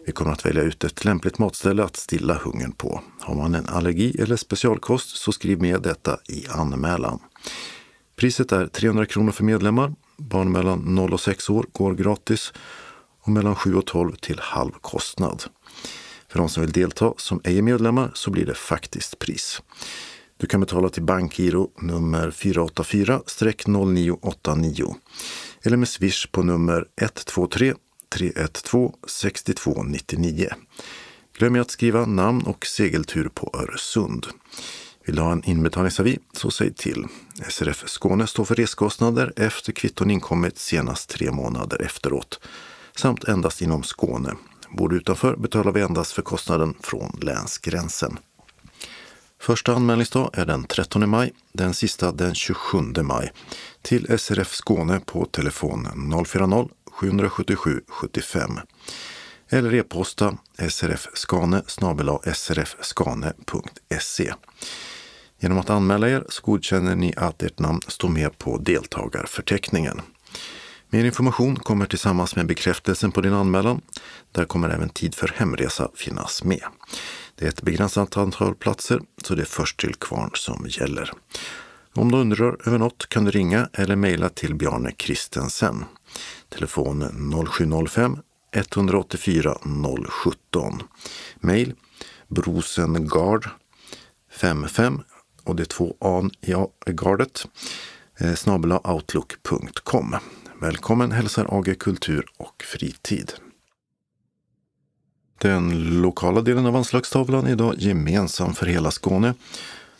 [0.05, 3.01] Vi kommer att välja ut ett lämpligt matställe att stilla hungern på.
[3.19, 7.19] Har man en allergi eller specialkost så skriv med detta i anmälan.
[8.15, 9.93] Priset är 300 kronor för medlemmar.
[10.17, 12.53] Barn mellan 0 och 6 år går gratis
[13.21, 15.43] och mellan 7 och 12 till halv kostnad.
[16.27, 19.61] För de som vill delta som ej är medlemmar så blir det faktiskt pris.
[20.41, 24.95] Du kan betala till bankgiro nummer 484-0989
[25.63, 27.73] eller med swish på nummer 123
[28.09, 30.49] 312 6299.
[31.37, 34.27] Glöm att skriva namn och segeltur på Öresund.
[35.05, 37.05] Vill du ha en inbetalningsavi så säg till.
[37.49, 42.39] SRF Skåne står för reskostnader efter kvitton inkommit senast tre månader efteråt
[42.95, 44.33] samt endast inom Skåne.
[44.69, 48.19] Bor du utanför betalar vi endast för kostnaden från länsgränsen.
[49.41, 53.31] Första anmälningsdag är den 13 maj, den sista den 27 maj
[53.81, 55.87] till SRF Skåne på telefon
[57.01, 58.59] 040-777 75
[59.49, 60.37] eller e-posta
[60.69, 61.63] srfskane
[62.33, 64.33] srfskane.se.
[65.39, 70.01] Genom att anmäla er så godkänner ni att ert namn står med på deltagarförteckningen.
[70.89, 73.81] Mer information kommer tillsammans med bekräftelsen på din anmälan.
[74.31, 76.63] Där kommer även tid för hemresa finnas med.
[77.39, 81.11] Det är ett begränsat antal platser, så det är först till kvarn som gäller.
[81.93, 85.85] Om du undrar över något kan du ringa eller mejla till Bjarne Kristensen.
[86.49, 87.05] Telefon
[87.51, 88.17] 0705
[88.51, 89.57] 184
[90.09, 90.81] 017.
[91.35, 91.73] Mejl
[92.27, 93.49] brosengard
[94.31, 95.01] 55
[95.43, 96.29] och det är två A
[96.87, 97.45] i gardet
[98.19, 100.15] eh, snabela outlook.com.
[100.61, 103.33] Välkommen hälsar AG Kultur och Fritid.
[105.41, 109.33] Den lokala delen av anslagstavlan är idag gemensam för hela Skåne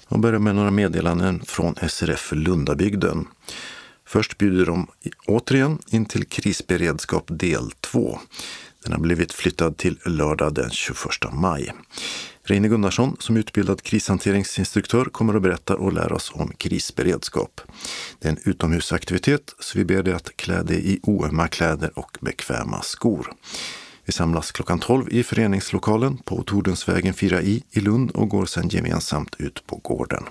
[0.08, 3.28] och börjar med några meddelanden från SRF Lundabygden.
[4.06, 4.88] Först bjuder de
[5.28, 8.20] återigen in till krisberedskap del 2.
[8.84, 11.00] Den har blivit flyttad till lördag den 21
[11.34, 11.74] maj.
[12.44, 17.62] Reine Gunnarsson som utbildad krishanteringsinstruktör kommer att berätta och lära oss om krisberedskap.
[18.20, 22.18] Det är en utomhusaktivitet så vi ber dig att klä dig i oömma kläder och
[22.22, 23.34] bekväma skor.
[24.10, 29.36] Vi samlas klockan 12 i föreningslokalen på Tordensvägen 4i i Lund och går sedan gemensamt
[29.40, 30.24] ut på gården.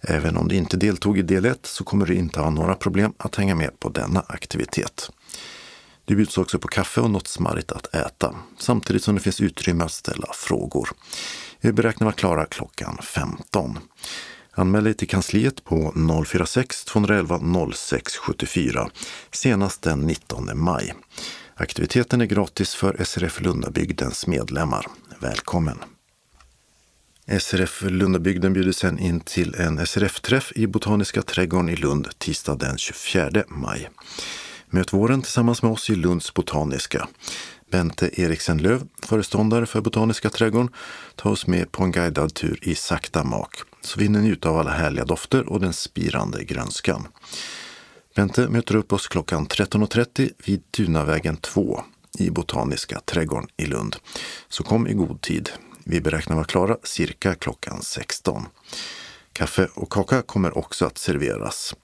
[0.00, 3.12] Även om du inte deltog i del 1 så kommer du inte ha några problem
[3.16, 5.10] att hänga med på denna aktivitet.
[6.04, 9.84] Det bjuds också på kaffe och något smarrigt att äta, samtidigt som det finns utrymme
[9.84, 10.90] att ställa frågor.
[11.60, 13.78] Vi beräknar vara klara klockan 15.
[14.50, 15.92] Anmäl dig till kansliet på
[16.26, 18.90] 046 211 0674
[19.32, 20.94] senast den 19 maj.
[21.60, 24.86] Aktiviteten är gratis för SRF Lundabygdens medlemmar.
[25.18, 25.78] Välkommen!
[27.40, 32.78] SRF Lundabygden bjuder sen in till en SRF-träff i Botaniska trädgården i Lund tisdag den
[32.78, 33.90] 24 maj.
[34.66, 37.08] Möt våren tillsammans med oss i Lunds Botaniska.
[37.70, 40.70] Bente Eriksen Löv, föreståndare för Botaniska trädgården,
[41.16, 44.58] tar oss med på en guidad tur i sakta mak, så vi hinner njuta av
[44.58, 47.08] alla härliga dofter och den spirande grönskan.
[48.14, 51.80] Bente möter upp oss klockan 13.30 vid Tunavägen 2
[52.18, 53.96] i Botaniska trädgården i Lund.
[54.48, 55.50] Så kom i god tid.
[55.84, 58.46] Vi beräknar vara klara cirka klockan 16.
[59.32, 61.74] Kaffe och kaka kommer också att serveras.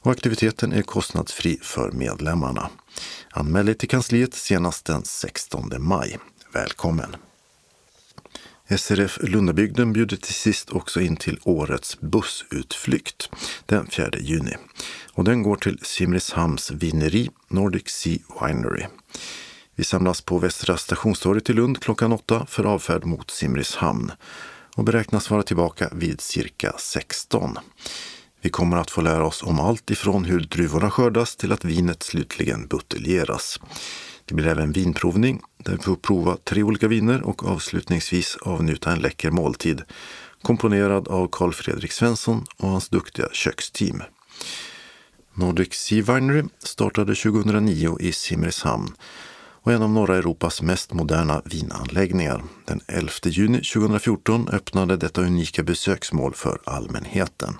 [0.00, 2.70] Och aktiviteten är kostnadsfri för medlemmarna.
[3.30, 6.18] Anmäl dig till kansliet senast den 16 maj.
[6.52, 7.16] Välkommen!
[8.68, 13.30] SRF Lundabygden bjuder till sist också in till årets bussutflykt
[13.66, 14.56] den 4 juni.
[15.12, 18.86] Och den går till Simrishamns vineri Nordic Sea Winery.
[19.76, 24.12] Vi samlas på Västra stationstorget i Lund klockan åtta för avfärd mot Simrishamn
[24.76, 27.58] och beräknas vara tillbaka vid cirka 16.
[28.40, 32.02] Vi kommer att få lära oss om allt ifrån hur druvorna skördas till att vinet
[32.02, 33.60] slutligen buteljeras.
[34.24, 38.98] Det blir även vinprovning där vi får prova tre olika viner och avslutningsvis avnjuta en
[38.98, 39.82] läcker måltid
[40.42, 44.02] komponerad av Carl Fredrik Svensson och hans duktiga köksteam.
[45.34, 48.94] Nordic Sea Winery startade 2009 i Simrishamn
[49.64, 52.42] och en av norra Europas mest moderna vinanläggningar.
[52.64, 57.54] Den 11 juni 2014 öppnade detta unika besöksmål för allmänheten.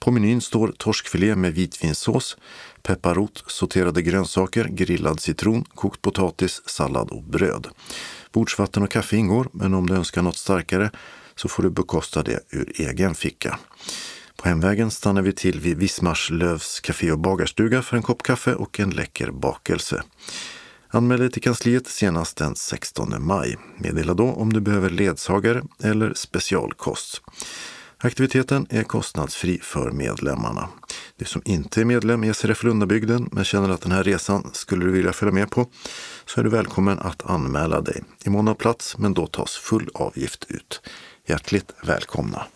[0.00, 2.36] På menyn står torskfilé med vitvinsås,
[2.82, 7.66] pepparrot, sorterade grönsaker, grillad citron, kokt potatis, sallad och bröd.
[8.32, 10.90] Bordsvatten och kaffe ingår, men om du önskar något starkare
[11.34, 13.58] så får du bekosta det ur egen ficka.
[14.36, 18.80] På hemvägen stannar vi till vid Vismarslövs café och bagarstuga för en kopp kaffe och
[18.80, 20.02] en läcker bakelse.
[20.88, 23.56] Anmäl dig till kansliet senast den 16 maj.
[23.76, 27.22] Meddela då om du behöver ledsagare eller specialkost.
[28.04, 30.68] Aktiviteten är kostnadsfri för medlemmarna.
[31.16, 34.84] Du som inte är medlem i SRF Lundabygden men känner att den här resan skulle
[34.84, 35.66] du vilja följa med på
[36.26, 38.02] så är du välkommen att anmäla dig.
[38.24, 40.80] I mån av plats, men då tas full avgift ut.
[41.26, 42.46] Hjärtligt välkomna!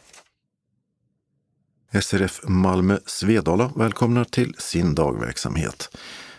[2.02, 5.96] SRF Malmö Svedala välkomnar till sin dagverksamhet.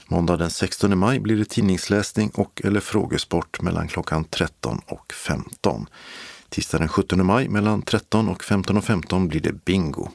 [0.07, 5.87] Måndag den 16 maj blir det tidningsläsning och eller frågesport mellan klockan 13 och 15.
[6.49, 10.09] Tisdag den 17 maj mellan 13 och 15.15 15 blir det bingo.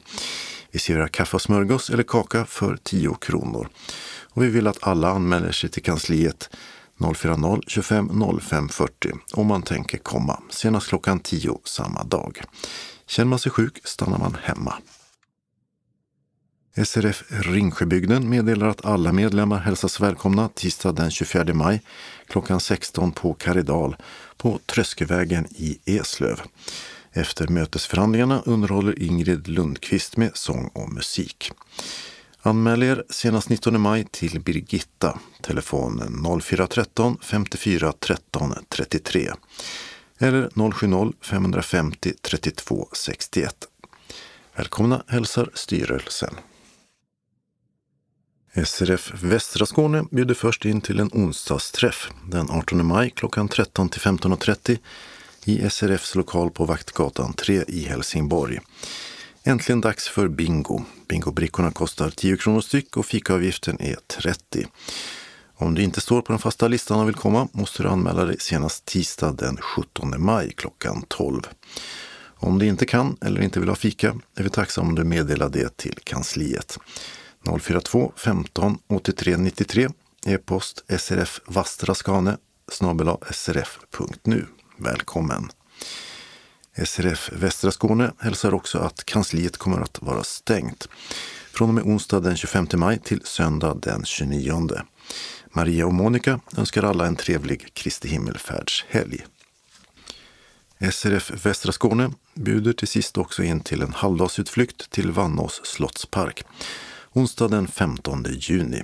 [0.71, 3.69] Vi serverar kaffe och smörgås eller kaka för 10 kronor.
[4.33, 6.49] Och vi vill att alla anmäler sig till kansliet
[7.15, 12.41] 040 25 05 40 om man tänker komma senast klockan 10 samma dag.
[13.07, 14.73] Känner man sig sjuk stannar man hemma.
[16.75, 21.81] SRF Ringsjöbygden meddelar att alla medlemmar hälsas välkomna tisdag den 24 maj
[22.27, 23.95] klockan 16 på Karidal
[24.37, 26.41] på Tröskevägen i Eslöv.
[27.11, 31.51] Efter mötesförhandlingarna underhåller Ingrid Lundqvist med sång och musik.
[32.41, 36.01] Anmäl er senast 19 maj till Birgitta, telefon
[36.41, 39.31] 0413 54 13 33
[40.19, 43.55] eller 070-550 32 61.
[44.55, 46.35] Välkomna hälsar styrelsen.
[48.55, 54.01] SRF Västra Skåne bjuder först in till en onsdagsträff den 18 maj klockan 13 till
[54.01, 54.77] 15.30
[55.45, 58.59] i SRFs lokal på Vaktgatan 3 i Helsingborg.
[59.43, 60.81] Äntligen dags för bingo.
[61.07, 64.67] Bingobrickorna kostar 10 kronor styck och fikaavgiften är 30.
[65.55, 68.39] Om du inte står på den fasta listan och vill komma måste du anmäla dig
[68.39, 71.41] senast tisdag den 17 maj klockan 12.
[72.21, 75.49] Om du inte kan eller inte vill ha fika är vi tacksamma om du meddelar
[75.49, 76.79] det till kansliet.
[77.45, 79.89] 042 15 83 93
[80.25, 82.37] e-post srf vastraskane
[83.31, 84.45] srf.nu.
[84.77, 85.49] Välkommen!
[86.85, 90.87] SRF Västra Skåne hälsar också att kansliet kommer att vara stängt
[91.51, 94.69] från och med onsdag den 25 maj till söndag den 29.
[95.51, 99.25] Maria och Monica önskar alla en trevlig Kristi himmelfärdshelg.
[100.91, 106.43] SRF Västra Skåne bjuder till sist också in till en halvdagsutflykt till Vannås slottspark
[107.13, 108.83] onsdag den 15 juni.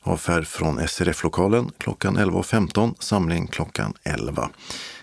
[0.00, 4.50] Avfärd från SRF-lokalen klockan 11.15, samling klockan 11.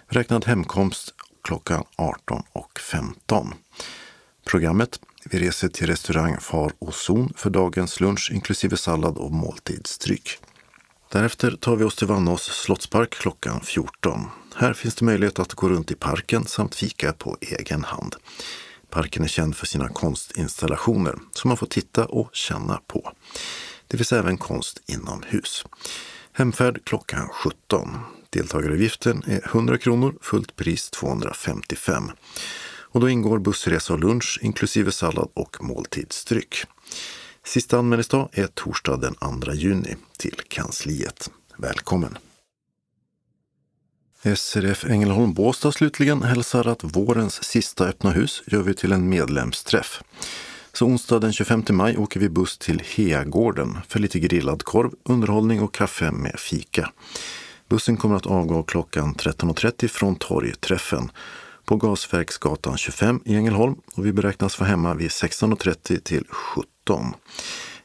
[0.08, 1.14] Räknad hemkomst
[1.44, 3.54] klockan 18.15.
[4.46, 10.38] Programmet vi reser till restaurang Far och Zon för dagens lunch inklusive sallad och måltidsdryck.
[11.12, 14.26] Därefter tar vi oss till Vannås slottspark klockan 14.
[14.56, 18.16] Här finns det möjlighet att gå runt i parken samt fika på egen hand.
[18.90, 23.12] Parken är känd för sina konstinstallationer som man får titta och känna på.
[23.88, 25.66] Det finns även konst inomhus.
[26.32, 28.00] Hemfärd klockan 17.
[28.30, 32.12] Deltagaravgiften är 100 kronor, fullt pris 255.
[32.90, 36.66] Och då ingår bussresa och lunch inklusive sallad och måltidsdryck.
[37.46, 41.32] Sista anmälningsdag är torsdag den 2 juni till kansliet.
[41.58, 42.18] Välkommen!
[44.36, 50.02] SRF Ängelholm Båstad slutligen hälsar att vårens sista öppna hus gör vi till en medlemsträff.
[50.74, 55.62] Så onsdag den 25 maj åker vi buss till Heagården för lite grillad korv, underhållning
[55.62, 56.92] och kaffe med fika.
[57.70, 61.12] Bussen kommer att avgå klockan 13.30 från torgträffen
[61.66, 67.14] på Gasverksgatan 25 i Ängelholm och vi beräknas vara hemma vid 16.30 till 17.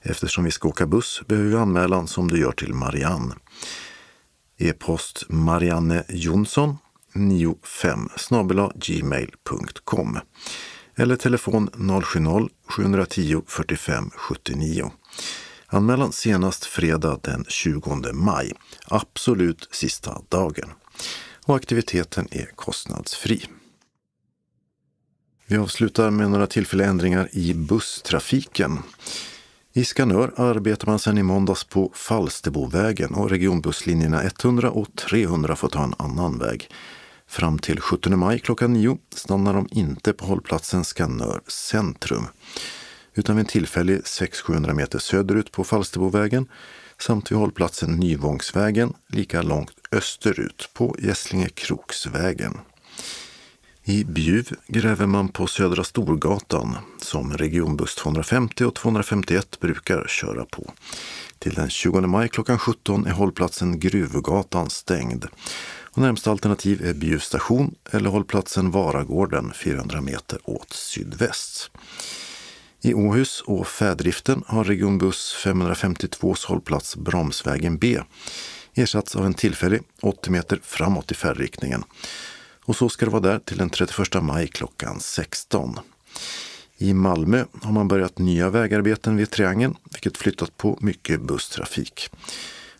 [0.02, 3.34] Eftersom vi ska åka buss behöver vi anmälan som du gör till Marianne.
[4.58, 6.76] E-post Marianne Jonsson
[7.14, 8.08] 95
[8.74, 10.18] gmail.com
[10.96, 14.90] eller telefon 070-710 45 79.
[15.66, 18.52] Anmälan senast fredag den 20 maj,
[18.84, 20.70] absolut sista dagen.
[21.46, 23.46] Och aktiviteten är kostnadsfri.
[25.46, 28.78] Vi avslutar med några tillfälliga ändringar i busstrafiken.
[29.74, 35.68] I Skanör arbetar man sedan i måndags på Falsterbovägen och regionbusslinjerna 100 och 300 får
[35.68, 36.68] ta en annan väg.
[37.26, 42.26] Fram till 17 maj klockan 9 stannar de inte på hållplatsen Skanör centrum
[43.14, 46.48] utan vid en tillfällig 600-700 meter söderut på Falsterbovägen
[46.98, 52.58] samt vid hållplatsen Nyvångsvägen lika långt österut på Gässlinge Kroksvägen.
[53.84, 60.72] I Bjuv gräver man på Södra Storgatan som regionbuss 250 och 251 brukar köra på.
[61.38, 65.26] Till den 20 maj klockan 17 är hållplatsen Gruvgatan stängd.
[65.80, 71.70] Och närmsta alternativ är Bjuv station eller hållplatsen Varagården 400 meter åt sydväst.
[72.80, 78.00] I Åhus och färdriften har regionbuss 552 hållplats Bromsvägen B
[78.74, 81.84] ersatts av en tillfällig 80 meter framåt i färdriktningen.
[82.64, 85.78] Och så ska det vara där till den 31 maj klockan 16.
[86.76, 92.10] I Malmö har man börjat nya vägarbeten vid Triangeln, vilket flyttat på mycket busstrafik.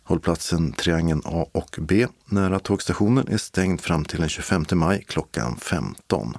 [0.03, 5.57] Hållplatsen Triangeln A och B nära tågstationen är stängd fram till den 25 maj klockan
[5.57, 6.37] 15.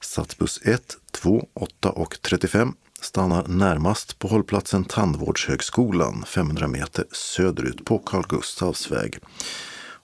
[0.00, 7.98] Stadsbuss 1, 2, 8 och 35 stannar närmast på hållplatsen Tandvårdshögskolan 500 meter söderut på
[7.98, 9.18] Carl Gustavs väg.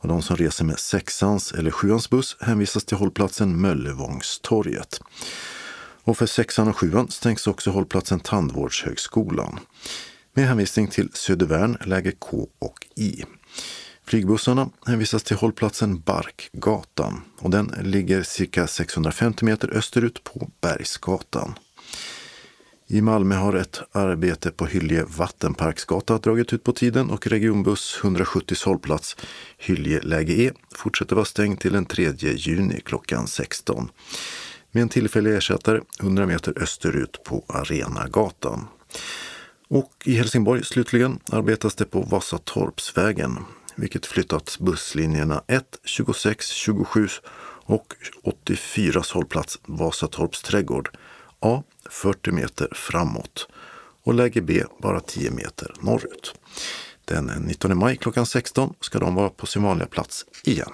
[0.07, 5.01] Och de som reser med sexans eller sjuans buss hänvisas till hållplatsen Möllevångstorget.
[6.03, 9.59] Och för sexan och sjuan stängs också hållplatsen Tandvårdshögskolan
[10.35, 13.25] med hänvisning till Södervärn läge K och I.
[14.05, 21.55] Flygbussarna hänvisas till hållplatsen Barkgatan och den ligger cirka 650 meter österut på Bergsgatan.
[22.89, 28.57] I Malmö har ett arbete på Hylje vattenparksgata dragit ut på tiden och regionbuss 170
[28.65, 29.17] hållplats
[29.59, 33.89] Hylje läge E fortsätter vara stängd till den 3 juni klockan 16
[34.73, 38.67] med en tillfällig ersättare 100 meter österut på Arenagatan.
[39.69, 43.39] Och i Helsingborg slutligen arbetas det på Vasatorpsvägen
[43.75, 47.09] vilket flyttat busslinjerna 1, 26, 27
[47.65, 47.87] och
[48.23, 50.91] 84 hållplats Vasatorps trädgård
[51.41, 53.49] A 40 meter framåt
[54.03, 56.35] och läge B bara 10 meter norrut.
[57.05, 60.73] Den 19 maj klockan 16 ska de vara på sin vanliga plats igen.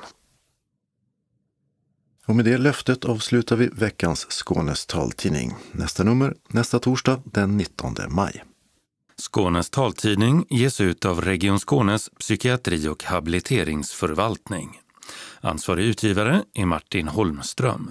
[2.27, 5.55] Och med det löftet avslutar vi veckans Skånes taltidning.
[5.73, 8.45] Nästa nummer nästa torsdag den 19 maj.
[9.17, 14.81] Skånes taltidning ges ut av Region Skånes psykiatri och habiliteringsförvaltning.
[15.41, 17.91] Ansvarig utgivare är Martin Holmström.